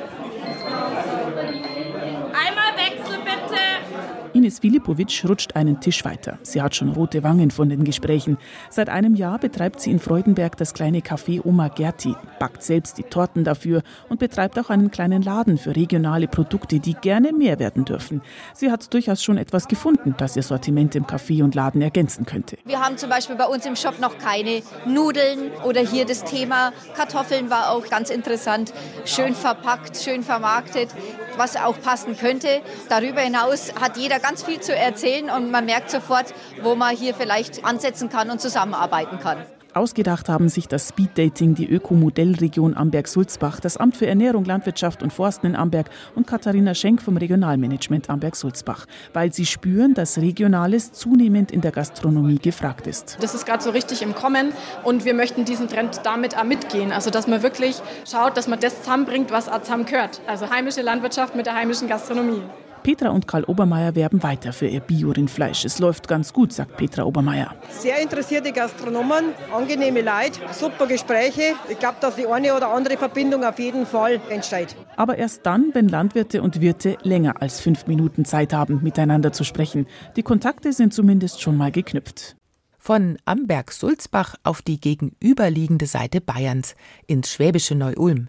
Ines 4.45 4.59
Filipovic 4.59 5.23
rutscht 5.27 5.55
einen 5.55 5.79
Tisch 5.79 6.05
weiter. 6.05 6.37
Sie 6.43 6.61
hat 6.61 6.75
schon 6.75 6.89
rote 6.89 7.23
Wangen 7.23 7.49
von 7.49 7.67
den 7.67 7.83
Gesprächen. 7.83 8.37
Seit 8.69 8.89
einem 8.89 9.15
Jahr 9.15 9.39
betreibt 9.39 9.79
sie 9.81 9.89
in 9.89 9.97
Freudenberg 9.97 10.55
das 10.55 10.75
kleine 10.75 10.99
Café 10.99 11.43
Oma 11.43 11.69
Gerti, 11.69 12.13
backt 12.37 12.61
selbst 12.61 12.99
die 12.99 13.03
Torten 13.03 13.43
dafür 13.43 13.81
und 14.07 14.19
betreibt 14.19 14.59
auch 14.59 14.69
einen 14.69 14.91
kleinen 14.91 15.23
Laden 15.23 15.57
für 15.57 15.75
regionale 15.75 16.27
Produkte, 16.27 16.79
die 16.79 16.93
gerne 16.93 17.33
mehr 17.33 17.57
werden 17.57 17.85
dürfen. 17.85 18.21
Sie 18.53 18.69
hat 18.69 18.93
durchaus 18.93 19.23
schon 19.23 19.39
etwas 19.39 19.67
gefunden, 19.67 20.13
das 20.19 20.35
ihr 20.35 20.43
Sortiment 20.43 20.93
im 20.93 21.07
Café 21.07 21.43
und 21.43 21.55
Laden 21.55 21.81
ergänzen 21.81 22.27
könnte. 22.27 22.59
Wir 22.65 22.79
haben 22.79 22.99
zum 22.99 23.09
Beispiel 23.09 23.37
bei 23.37 23.47
uns 23.47 23.65
im 23.65 23.75
Shop 23.75 23.99
noch 23.99 24.19
keine 24.19 24.61
Nudeln 24.85 25.49
oder 25.67 25.81
hier 25.81 26.05
das 26.05 26.23
Thema 26.23 26.71
Kartoffeln 26.95 27.49
war 27.49 27.71
auch 27.71 27.89
ganz 27.89 28.11
interessant. 28.11 28.73
Schön 29.05 29.33
verpackt, 29.33 29.97
schön 29.97 30.21
vermarktet, 30.21 30.89
was 31.37 31.55
auch 31.55 31.79
passen 31.81 32.17
könnte. 32.17 32.61
Darüber 32.89 33.21
hinaus 33.21 33.73
hat 33.79 33.97
jeder 33.97 34.19
ganz 34.19 34.43
viel 34.43 34.59
zu 34.59 34.75
erzählen 34.75 35.29
und 35.29 35.51
man 35.51 35.65
merkt 35.65 35.89
sofort, 35.89 36.33
wo 36.61 36.75
man 36.75 36.95
hier 36.95 37.13
vielleicht 37.13 37.63
ansetzen 37.65 38.09
kann 38.09 38.29
und 38.29 38.41
zusammenarbeiten 38.41 39.19
kann. 39.19 39.45
Ausgedacht 39.75 40.29
haben 40.29 40.47
sich 40.47 40.69
das 40.69 40.87
Speeddating 40.87 41.53
die 41.53 41.69
Ökomodellregion 41.69 42.77
Amberg-Sulzbach, 42.77 43.59
das 43.59 43.75
Amt 43.75 43.97
für 43.97 44.07
Ernährung, 44.07 44.45
Landwirtschaft 44.45 45.03
und 45.03 45.11
Forsten 45.11 45.47
in 45.47 45.55
Amberg 45.57 45.89
und 46.15 46.25
Katharina 46.25 46.73
Schenk 46.73 47.01
vom 47.01 47.17
Regionalmanagement 47.17 48.09
Amberg-Sulzbach, 48.09 48.85
weil 49.11 49.33
sie 49.33 49.45
spüren, 49.45 49.93
dass 49.93 50.17
Regionales 50.17 50.93
zunehmend 50.93 51.51
in 51.51 51.59
der 51.59 51.73
Gastronomie 51.73 52.39
gefragt 52.39 52.87
ist. 52.87 53.17
Das 53.19 53.35
ist 53.35 53.45
gerade 53.45 53.61
so 53.61 53.71
richtig 53.71 54.01
im 54.01 54.15
Kommen 54.15 54.53
und 54.85 55.03
wir 55.03 55.13
möchten 55.13 55.43
diesen 55.43 55.67
Trend 55.67 55.99
damit 56.03 56.37
auch 56.37 56.45
mitgehen. 56.45 56.93
Also 56.93 57.09
dass 57.09 57.27
man 57.27 57.43
wirklich 57.43 57.81
schaut, 58.09 58.37
dass 58.37 58.47
man 58.47 58.61
das 58.61 58.79
zusammenbringt, 58.79 59.29
was 59.31 59.49
auch 59.49 59.61
zusammen 59.61 59.85
gehört. 59.85 60.21
Also 60.25 60.49
heimische 60.49 60.83
Landwirtschaft 60.83 61.35
mit 61.35 61.47
der 61.47 61.55
heimischen 61.55 61.89
Gastronomie. 61.89 62.41
Petra 62.85 63.09
und 63.09 63.27
Karl 63.27 63.45
Obermeier 63.45 63.95
werben 63.95 64.21
weiter 64.21 64.53
für 64.53 64.67
ihr 64.67 64.79
Bio-Rindfleisch. 64.79 65.65
Es 65.65 65.79
läuft 65.79 66.07
ganz 66.07 66.31
gut, 66.31 66.53
sagt 66.53 66.77
Petra 66.77 67.03
Obermeier. 67.03 67.55
Sehr 67.71 67.99
interessierte 67.99 68.51
Gastronomen, 68.51 69.33
angenehme 69.51 70.01
Leute, 70.01 70.39
super 70.51 70.85
Gespräche. 70.85 71.55
Ich 71.67 71.79
glaube, 71.79 71.95
dass 71.99 72.15
die 72.15 72.27
eine 72.27 72.55
oder 72.55 72.69
andere 72.69 72.95
Verbindung 72.95 73.43
auf 73.43 73.57
jeden 73.57 73.87
Fall 73.87 74.21
entsteht. 74.29 74.75
Aber 74.97 75.17
erst 75.17 75.47
dann, 75.47 75.71
wenn 75.73 75.89
Landwirte 75.89 76.43
und 76.43 76.61
Wirte 76.61 76.99
länger 77.01 77.41
als 77.41 77.59
fünf 77.59 77.87
Minuten 77.87 78.23
Zeit 78.23 78.53
haben, 78.53 78.83
miteinander 78.83 79.33
zu 79.33 79.43
sprechen. 79.43 79.87
Die 80.15 80.21
Kontakte 80.21 80.71
sind 80.71 80.93
zumindest 80.93 81.41
schon 81.41 81.57
mal 81.57 81.71
geknüpft. 81.71 82.35
Von 82.77 83.17
Amberg-Sulzbach 83.25 84.35
auf 84.43 84.61
die 84.61 84.79
gegenüberliegende 84.79 85.87
Seite 85.87 86.21
Bayerns, 86.21 86.75
ins 87.07 87.33
schwäbische 87.33 87.73
Neu-Ulm. 87.73 88.27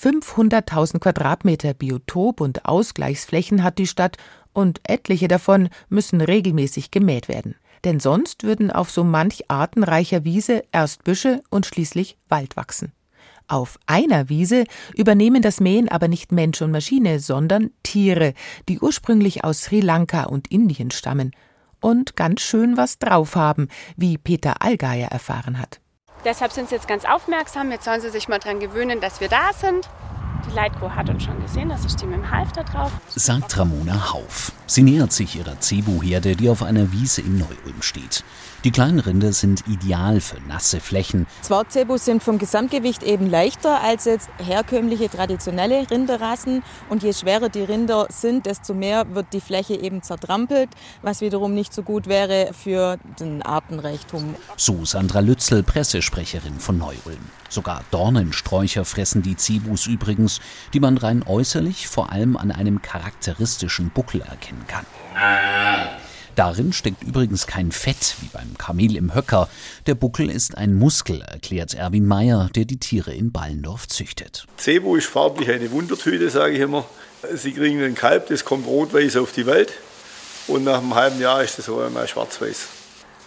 500.000 0.00 1.00
Quadratmeter 1.00 1.74
Biotop 1.74 2.40
und 2.40 2.66
Ausgleichsflächen 2.66 3.64
hat 3.64 3.78
die 3.78 3.88
Stadt 3.88 4.16
und 4.52 4.80
etliche 4.84 5.26
davon 5.26 5.70
müssen 5.88 6.20
regelmäßig 6.20 6.92
gemäht 6.92 7.26
werden. 7.26 7.56
Denn 7.82 7.98
sonst 7.98 8.44
würden 8.44 8.70
auf 8.70 8.90
so 8.90 9.02
manch 9.02 9.50
artenreicher 9.50 10.24
Wiese 10.24 10.62
erst 10.70 11.02
Büsche 11.02 11.40
und 11.50 11.66
schließlich 11.66 12.16
Wald 12.28 12.56
wachsen. 12.56 12.92
Auf 13.48 13.78
einer 13.86 14.28
Wiese 14.28 14.64
übernehmen 14.94 15.42
das 15.42 15.58
Mähen 15.58 15.88
aber 15.88 16.06
nicht 16.06 16.30
Mensch 16.30 16.62
und 16.62 16.70
Maschine, 16.70 17.18
sondern 17.18 17.70
Tiere, 17.82 18.34
die 18.68 18.78
ursprünglich 18.78 19.42
aus 19.42 19.62
Sri 19.62 19.80
Lanka 19.80 20.24
und 20.24 20.48
Indien 20.48 20.92
stammen 20.92 21.32
und 21.80 22.14
ganz 22.14 22.40
schön 22.42 22.76
was 22.76 22.98
drauf 22.98 23.34
haben, 23.34 23.68
wie 23.96 24.16
Peter 24.16 24.62
Allgeier 24.62 25.08
erfahren 25.08 25.58
hat. 25.58 25.80
Deshalb 26.24 26.52
sind 26.52 26.68
sie 26.68 26.74
jetzt 26.74 26.88
ganz 26.88 27.04
aufmerksam. 27.04 27.70
Jetzt 27.70 27.84
sollen 27.84 28.00
sie 28.00 28.10
sich 28.10 28.28
mal 28.28 28.38
daran 28.38 28.60
gewöhnen, 28.60 29.00
dass 29.00 29.20
wir 29.20 29.28
da 29.28 29.52
sind. 29.52 29.88
Die 30.48 30.54
Leitkuh 30.54 30.90
hat 30.90 31.08
uns 31.08 31.24
schon 31.24 31.40
gesehen, 31.42 31.68
dass 31.68 31.82
steht 31.90 32.08
mit 32.08 32.18
dem 32.18 32.30
Halfter 32.30 32.64
drauf. 32.64 32.90
Sagt 33.08 33.58
Ramona 33.58 34.12
Hauf. 34.12 34.52
Sie 34.66 34.82
nähert 34.82 35.12
sich 35.12 35.36
ihrer 35.36 35.60
Cebu-Herde, 35.60 36.36
die 36.36 36.48
auf 36.48 36.62
einer 36.62 36.90
Wiese 36.92 37.20
in 37.20 37.38
Neu-Ulm 37.38 37.82
steht. 37.82 38.24
Die 38.64 38.72
kleinen 38.72 38.98
Rinder 38.98 39.32
sind 39.32 39.68
ideal 39.68 40.20
für 40.20 40.40
nasse 40.40 40.80
Flächen. 40.80 41.28
Zwartzebus 41.42 42.04
sind 42.04 42.24
vom 42.24 42.38
Gesamtgewicht 42.38 43.04
eben 43.04 43.30
leichter 43.30 43.80
als 43.80 44.04
jetzt 44.04 44.28
herkömmliche 44.44 45.08
traditionelle 45.08 45.88
Rinderrassen. 45.88 46.64
Und 46.88 47.04
je 47.04 47.12
schwerer 47.12 47.50
die 47.50 47.62
Rinder 47.62 48.08
sind, 48.10 48.46
desto 48.46 48.74
mehr 48.74 49.14
wird 49.14 49.26
die 49.32 49.40
Fläche 49.40 49.74
eben 49.74 50.02
zertrampelt, 50.02 50.70
was 51.02 51.20
wiederum 51.20 51.54
nicht 51.54 51.72
so 51.72 51.84
gut 51.84 52.08
wäre 52.08 52.50
für 52.52 52.98
den 53.20 53.42
Artenreichtum. 53.42 54.34
So 54.56 54.84
Sandra 54.84 55.20
Lützel, 55.20 55.62
Pressesprecherin 55.62 56.58
von 56.58 56.78
Neu-Ulm. 56.78 57.30
Sogar 57.48 57.84
Dornensträucher 57.92 58.84
fressen 58.84 59.22
die 59.22 59.36
Zebus 59.36 59.86
übrigens, 59.86 60.40
die 60.74 60.80
man 60.80 60.98
rein 60.98 61.22
äußerlich 61.24 61.86
vor 61.86 62.10
allem 62.10 62.36
an 62.36 62.50
einem 62.50 62.82
charakteristischen 62.82 63.90
Buckel 63.90 64.20
erkennen 64.22 64.64
kann. 64.66 64.84
Darin 66.38 66.72
steckt 66.72 67.02
übrigens 67.02 67.48
kein 67.48 67.72
Fett 67.72 68.14
wie 68.20 68.28
beim 68.32 68.56
Kamel 68.56 68.94
im 68.94 69.12
Höcker. 69.12 69.48
Der 69.88 69.96
Buckel 69.96 70.30
ist 70.30 70.56
ein 70.56 70.72
Muskel, 70.72 71.20
erklärt 71.22 71.74
Erwin 71.74 72.06
Meyer, 72.06 72.48
der 72.54 72.64
die 72.64 72.78
Tiere 72.78 73.12
in 73.12 73.32
Ballendorf 73.32 73.88
züchtet. 73.88 74.46
Cebu 74.56 74.94
ist 74.94 75.08
farblich 75.08 75.50
eine 75.50 75.68
Wundertüte, 75.72 76.30
sage 76.30 76.54
ich 76.54 76.60
immer. 76.60 76.84
Sie 77.34 77.50
kriegen 77.50 77.82
ein 77.82 77.96
Kalb, 77.96 78.28
das 78.28 78.44
kommt 78.44 78.68
rot-weiß 78.68 79.16
auf 79.16 79.32
die 79.32 79.46
Welt 79.46 79.72
und 80.46 80.62
nach 80.62 80.78
einem 80.78 80.94
halben 80.94 81.20
Jahr 81.20 81.42
ist 81.42 81.58
das 81.58 81.68
einmal 81.68 82.06
schwarz-weiß. 82.06 82.68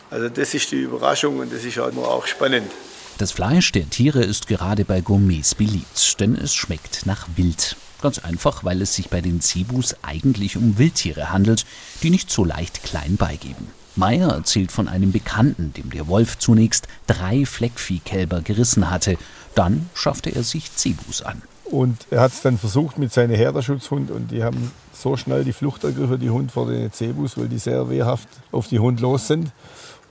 Also 0.09 0.29
das 0.29 0.53
ist 0.53 0.71
die 0.71 0.79
Überraschung 0.79 1.39
und 1.39 1.51
das 1.51 1.65
ist 1.65 1.75
halt 1.79 1.97
auch 1.97 2.25
spannend. 2.25 2.71
Das 3.17 3.33
Fleisch 3.33 3.73
der 3.73 3.89
Tiere 3.89 4.23
ist 4.23 4.47
gerade 4.47 4.85
bei 4.85 5.01
Gourmets 5.01 5.53
beliebt, 5.53 6.17
denn 6.21 6.35
es 6.35 6.55
schmeckt 6.55 7.05
nach 7.05 7.27
Wild. 7.35 7.75
Ganz 8.01 8.19
einfach, 8.19 8.63
weil 8.63 8.81
es 8.81 8.95
sich 8.95 9.09
bei 9.09 9.21
den 9.21 9.41
Zebus 9.41 9.95
eigentlich 10.01 10.57
um 10.57 10.77
Wildtiere 10.77 11.31
handelt, 11.31 11.65
die 12.01 12.09
nicht 12.09 12.31
so 12.31 12.43
leicht 12.43 12.83
klein 12.83 13.17
beigeben. 13.17 13.67
Meyer 13.95 14.31
erzählt 14.31 14.71
von 14.71 14.87
einem 14.87 15.11
Bekannten, 15.11 15.73
dem 15.73 15.89
der 15.89 16.07
Wolf 16.07 16.39
zunächst 16.39 16.87
drei 17.07 17.45
Fleckviehkälber 17.45 18.41
gerissen 18.41 18.89
hatte. 18.89 19.17
Dann 19.53 19.89
schaffte 19.93 20.29
er 20.29 20.43
sich 20.43 20.73
Zebus 20.75 21.21
an. 21.21 21.41
Und 21.65 22.07
er 22.09 22.21
hat 22.21 22.33
es 22.33 22.41
dann 22.41 22.57
versucht 22.57 22.97
mit 22.97 23.13
seinem 23.13 23.35
Herderschutzhund 23.35 24.11
und 24.11 24.31
die 24.31 24.43
haben 24.43 24.71
so 24.93 25.15
schnell 25.15 25.43
die 25.43 25.53
Flucht 25.53 25.83
ergriffen, 25.83 26.19
die 26.19 26.29
Hund 26.29 26.51
vor 26.51 26.67
den 26.67 26.91
Zebus, 26.91 27.37
weil 27.37 27.47
die 27.47 27.59
sehr 27.59 27.89
wehrhaft 27.89 28.27
auf 28.51 28.67
die 28.67 28.79
Hund 28.79 28.99
los 28.99 29.27
sind. 29.27 29.51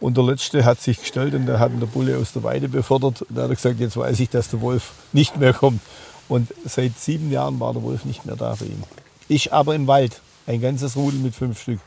Und 0.00 0.16
der 0.16 0.24
Letzte 0.24 0.64
hat 0.64 0.80
sich 0.80 1.00
gestellt 1.00 1.34
und 1.34 1.46
da 1.46 1.58
hat 1.58 1.72
ihn 1.72 1.80
der 1.80 1.86
Bulle 1.86 2.16
aus 2.16 2.32
der 2.32 2.42
Weide 2.42 2.68
befördert. 2.68 3.26
Da 3.28 3.42
hat 3.42 3.50
er 3.50 3.56
gesagt, 3.56 3.80
jetzt 3.80 3.96
weiß 3.96 4.18
ich, 4.20 4.30
dass 4.30 4.48
der 4.48 4.62
Wolf 4.62 4.92
nicht 5.12 5.36
mehr 5.36 5.52
kommt. 5.52 5.80
Und 6.30 6.54
seit 6.64 6.96
sieben 6.96 7.30
Jahren 7.32 7.58
war 7.58 7.72
der 7.72 7.82
Wolf 7.82 8.04
nicht 8.04 8.24
mehr 8.24 8.36
da 8.36 8.54
für 8.54 8.64
ihn. 8.64 8.84
Ich 9.28 9.52
aber 9.52 9.74
im 9.74 9.88
Wald. 9.88 10.22
Ein 10.46 10.60
ganzes 10.60 10.96
Rudel 10.96 11.18
mit 11.18 11.34
fünf 11.34 11.60
Stück. 11.60 11.80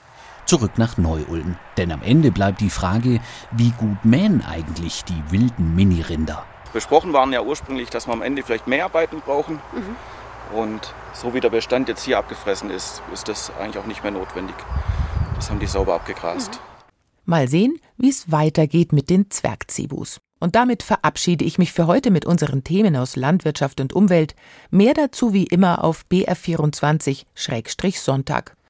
Zurück 0.45 0.77
nach 0.77 0.97
Neu-Ulm. 0.97 1.55
Denn 1.77 1.91
am 1.93 2.01
Ende 2.03 2.29
bleibt 2.29 2.59
die 2.59 2.69
Frage, 2.69 3.21
wie 3.51 3.71
gut 3.71 4.03
mähen 4.03 4.43
eigentlich 4.43 5.05
die 5.05 5.23
wilden 5.29 5.75
Minirinder? 5.75 6.45
Besprochen 6.73 7.13
waren 7.13 7.31
ja 7.31 7.41
ursprünglich, 7.41 7.89
dass 7.89 8.07
wir 8.07 8.13
am 8.13 8.21
Ende 8.21 8.43
vielleicht 8.43 8.67
mehr 8.67 8.85
Arbeiten 8.85 9.21
brauchen. 9.21 9.61
Mhm. 9.71 10.57
Und 10.57 10.93
so 11.13 11.33
wie 11.33 11.39
der 11.39 11.49
Bestand 11.49 11.87
jetzt 11.87 12.03
hier 12.03 12.17
abgefressen 12.17 12.69
ist, 12.69 13.01
ist 13.13 13.29
das 13.29 13.49
eigentlich 13.57 13.77
auch 13.77 13.87
nicht 13.87 14.03
mehr 14.03 14.11
notwendig. 14.11 14.55
Das 15.35 15.49
haben 15.49 15.59
die 15.59 15.67
sauber 15.67 15.95
abgegrast. 15.95 16.55
Mhm. 16.55 16.59
Mal 17.25 17.47
sehen, 17.47 17.79
wie 17.95 18.09
es 18.09 18.29
weitergeht 18.29 18.91
mit 18.91 19.09
den 19.09 19.31
Zwergzebus. 19.31 20.19
Und 20.43 20.55
damit 20.55 20.83
verabschiede 20.83 21.45
ich 21.45 21.57
mich 21.57 21.71
für 21.71 21.87
heute 21.87 22.11
mit 22.11 22.25
unseren 22.25 22.65
Themen 22.65 22.97
aus 22.97 23.15
Landwirtschaft 23.15 23.79
und 23.79 23.93
Umwelt. 23.93 24.35
Mehr 24.71 24.93
dazu 24.93 25.31
wie 25.31 25.45
immer 25.45 25.85
auf 25.85 26.03
BR24-Sonntag. 26.11 28.57